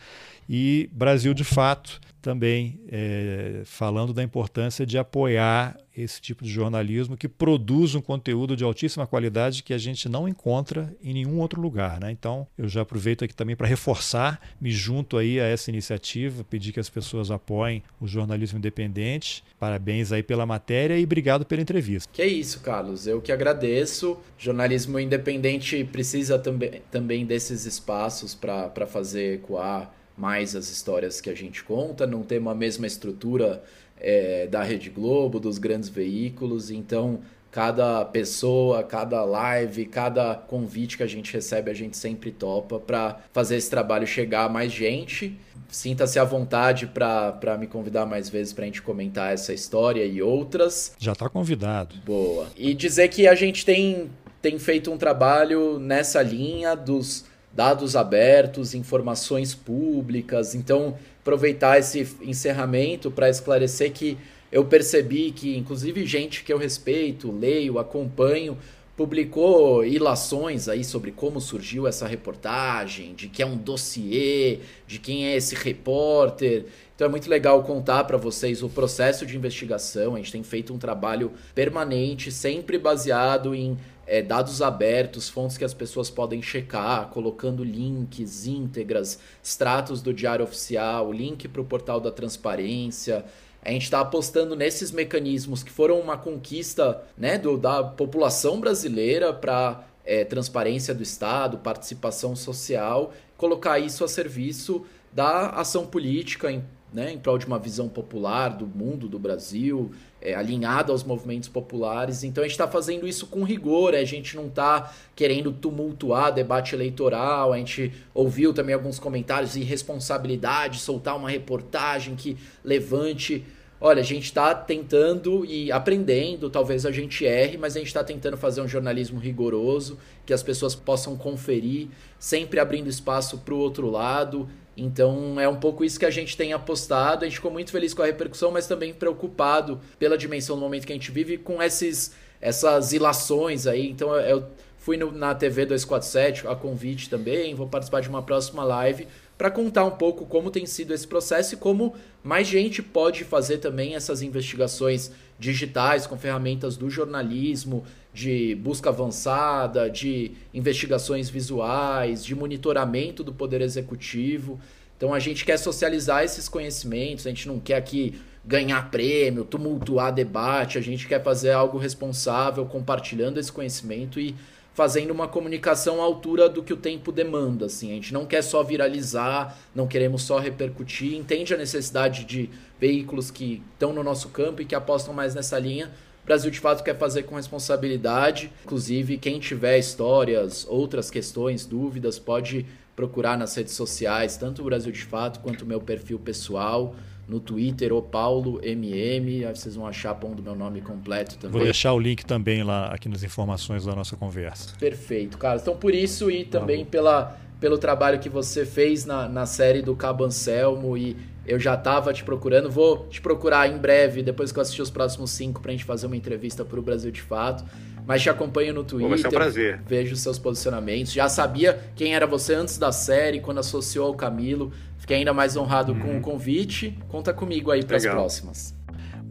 [0.49, 7.17] e Brasil de Fato também é, falando da importância de apoiar esse tipo de jornalismo
[7.17, 11.61] que produz um conteúdo de altíssima qualidade que a gente não encontra em nenhum outro
[11.61, 12.01] lugar.
[12.01, 12.11] Né?
[12.11, 16.73] Então, eu já aproveito aqui também para reforçar, me junto aí a essa iniciativa, pedir
[16.73, 19.45] que as pessoas apoiem o jornalismo independente.
[19.59, 22.09] Parabéns aí pela matéria e obrigado pela entrevista.
[22.13, 23.07] Que é isso, Carlos.
[23.07, 24.19] Eu que agradeço.
[24.39, 31.35] jornalismo independente precisa também, também desses espaços para fazer ecoar mais as histórias que a
[31.35, 33.63] gente conta, não tem uma mesma estrutura
[34.01, 37.21] é, da Rede Globo, dos grandes veículos, então
[37.51, 43.19] cada pessoa, cada live, cada convite que a gente recebe, a gente sempre topa para
[43.33, 45.37] fazer esse trabalho chegar a mais gente.
[45.69, 50.23] Sinta-se à vontade para me convidar mais vezes para a gente comentar essa história e
[50.23, 50.95] outras.
[50.99, 51.97] Já está convidado.
[52.05, 52.49] Boa.
[52.57, 58.75] E dizer que a gente tem, tem feito um trabalho nessa linha dos dados abertos,
[58.75, 60.55] informações públicas.
[60.55, 64.17] Então, aproveitar esse encerramento para esclarecer que
[64.51, 68.59] eu percebi que, inclusive, gente que eu respeito, leio, acompanho,
[68.97, 75.27] publicou ilações aí sobre como surgiu essa reportagem, de que é um dossiê, de quem
[75.27, 76.67] é esse repórter.
[76.95, 80.15] Então é muito legal contar para vocês o processo de investigação.
[80.15, 83.79] A gente tem feito um trabalho permanente, sempre baseado em
[84.11, 90.45] é, dados abertos, fontes que as pessoas podem checar, colocando links, íntegras, extratos do Diário
[90.45, 93.25] Oficial, link para o portal da transparência.
[93.65, 99.33] A gente está apostando nesses mecanismos que foram uma conquista né, do, da população brasileira
[99.33, 106.65] para é, transparência do Estado, participação social, colocar isso a serviço da ação política em
[106.93, 111.49] né, em prol de uma visão popular do mundo, do Brasil, é, alinhada aos movimentos
[111.49, 112.23] populares.
[112.23, 116.75] Então a gente está fazendo isso com rigor, a gente não está querendo tumultuar debate
[116.75, 123.45] eleitoral, a gente ouviu também alguns comentários de irresponsabilidade, soltar uma reportagem que levante.
[123.83, 128.05] Olha, a gente está tentando e aprendendo, talvez a gente erre, mas a gente está
[128.05, 133.59] tentando fazer um jornalismo rigoroso, que as pessoas possam conferir, sempre abrindo espaço para o
[133.59, 134.47] outro lado
[134.81, 137.25] então é um pouco isso que a gente tem apostado.
[137.25, 140.87] A gente ficou muito feliz com a repercussão, mas também preocupado pela dimensão do momento
[140.87, 143.91] que a gente vive com esses, essas ilações aí.
[143.91, 148.65] Então eu fui no, na TV 247 a convite também, vou participar de uma próxima
[148.65, 149.07] live
[149.41, 153.57] para contar um pouco como tem sido esse processo e como mais gente pode fazer
[153.57, 157.83] também essas investigações digitais com ferramentas do jornalismo,
[158.13, 164.61] de busca avançada, de investigações visuais, de monitoramento do poder executivo.
[164.95, 170.13] Então a gente quer socializar esses conhecimentos, a gente não quer aqui ganhar prêmio, tumultuar
[170.13, 174.35] debate, a gente quer fazer algo responsável, compartilhando esse conhecimento e
[174.75, 177.67] fazendo uma comunicação à altura do que o tempo demanda.
[177.67, 177.91] Assim.
[177.91, 183.31] A gente não quer só viralizar, não queremos só repercutir, entende a necessidade de veículos
[183.31, 185.91] que estão no nosso campo e que apostam mais nessa linha.
[186.23, 188.53] O Brasil de fato quer fazer com responsabilidade.
[188.65, 194.93] Inclusive, quem tiver histórias, outras questões, dúvidas, pode procurar nas redes sociais, tanto o Brasil
[194.93, 196.95] de Fato quanto o meu perfil pessoal
[197.31, 199.45] no Twitter, o Paulo MM.
[199.45, 201.53] Aí vocês vão achar pondo meu nome completo também.
[201.53, 204.75] Vou deixar o link também lá aqui nas informações da nossa conversa.
[204.79, 205.59] Perfeito, cara.
[205.61, 209.95] Então por isso e também pela, pelo trabalho que você fez na, na série do
[209.95, 211.17] Cabo Anselmo e
[211.47, 212.69] eu já estava te procurando.
[212.69, 215.85] Vou te procurar em breve, depois que eu assistir os próximos cinco, para a gente
[215.85, 217.65] fazer uma entrevista para o Brasil de Fato.
[218.07, 219.09] Mas te acompanho no Twitter.
[219.09, 219.81] Vai ser um prazer.
[219.87, 221.13] Vejo seus posicionamentos.
[221.13, 224.73] Já sabia quem era você antes da série, quando associou ao Camilo.
[225.11, 225.99] Fiquei ainda mais honrado uhum.
[225.99, 226.97] com o convite.
[227.09, 228.80] Conta comigo aí para as próximas.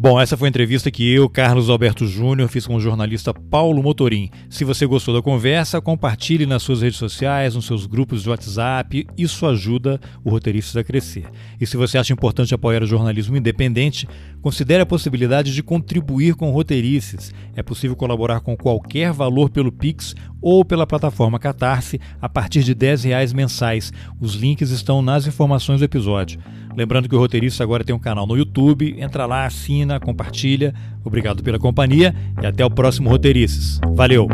[0.01, 3.83] Bom, essa foi a entrevista que eu, Carlos Alberto Júnior, fiz com o jornalista Paulo
[3.83, 4.29] Motorim.
[4.49, 9.05] Se você gostou da conversa, compartilhe nas suas redes sociais, nos seus grupos de WhatsApp.
[9.17, 11.25] Isso ajuda o roteirista a crescer.
[11.59, 14.07] E se você acha importante apoiar o jornalismo independente,
[14.41, 17.33] considere a possibilidade de contribuir com roteirices.
[17.53, 22.71] É possível colaborar com qualquer valor pelo Pix ou pela plataforma Catarse a partir de
[22.71, 23.91] R$ reais mensais.
[24.17, 26.39] Os links estão nas informações do episódio.
[26.75, 28.95] Lembrando que o roteirista agora tem um canal no YouTube.
[28.99, 30.73] Entra lá, assina, compartilha.
[31.03, 33.79] Obrigado pela companhia e até o próximo Roteirices.
[33.95, 34.27] Valeu!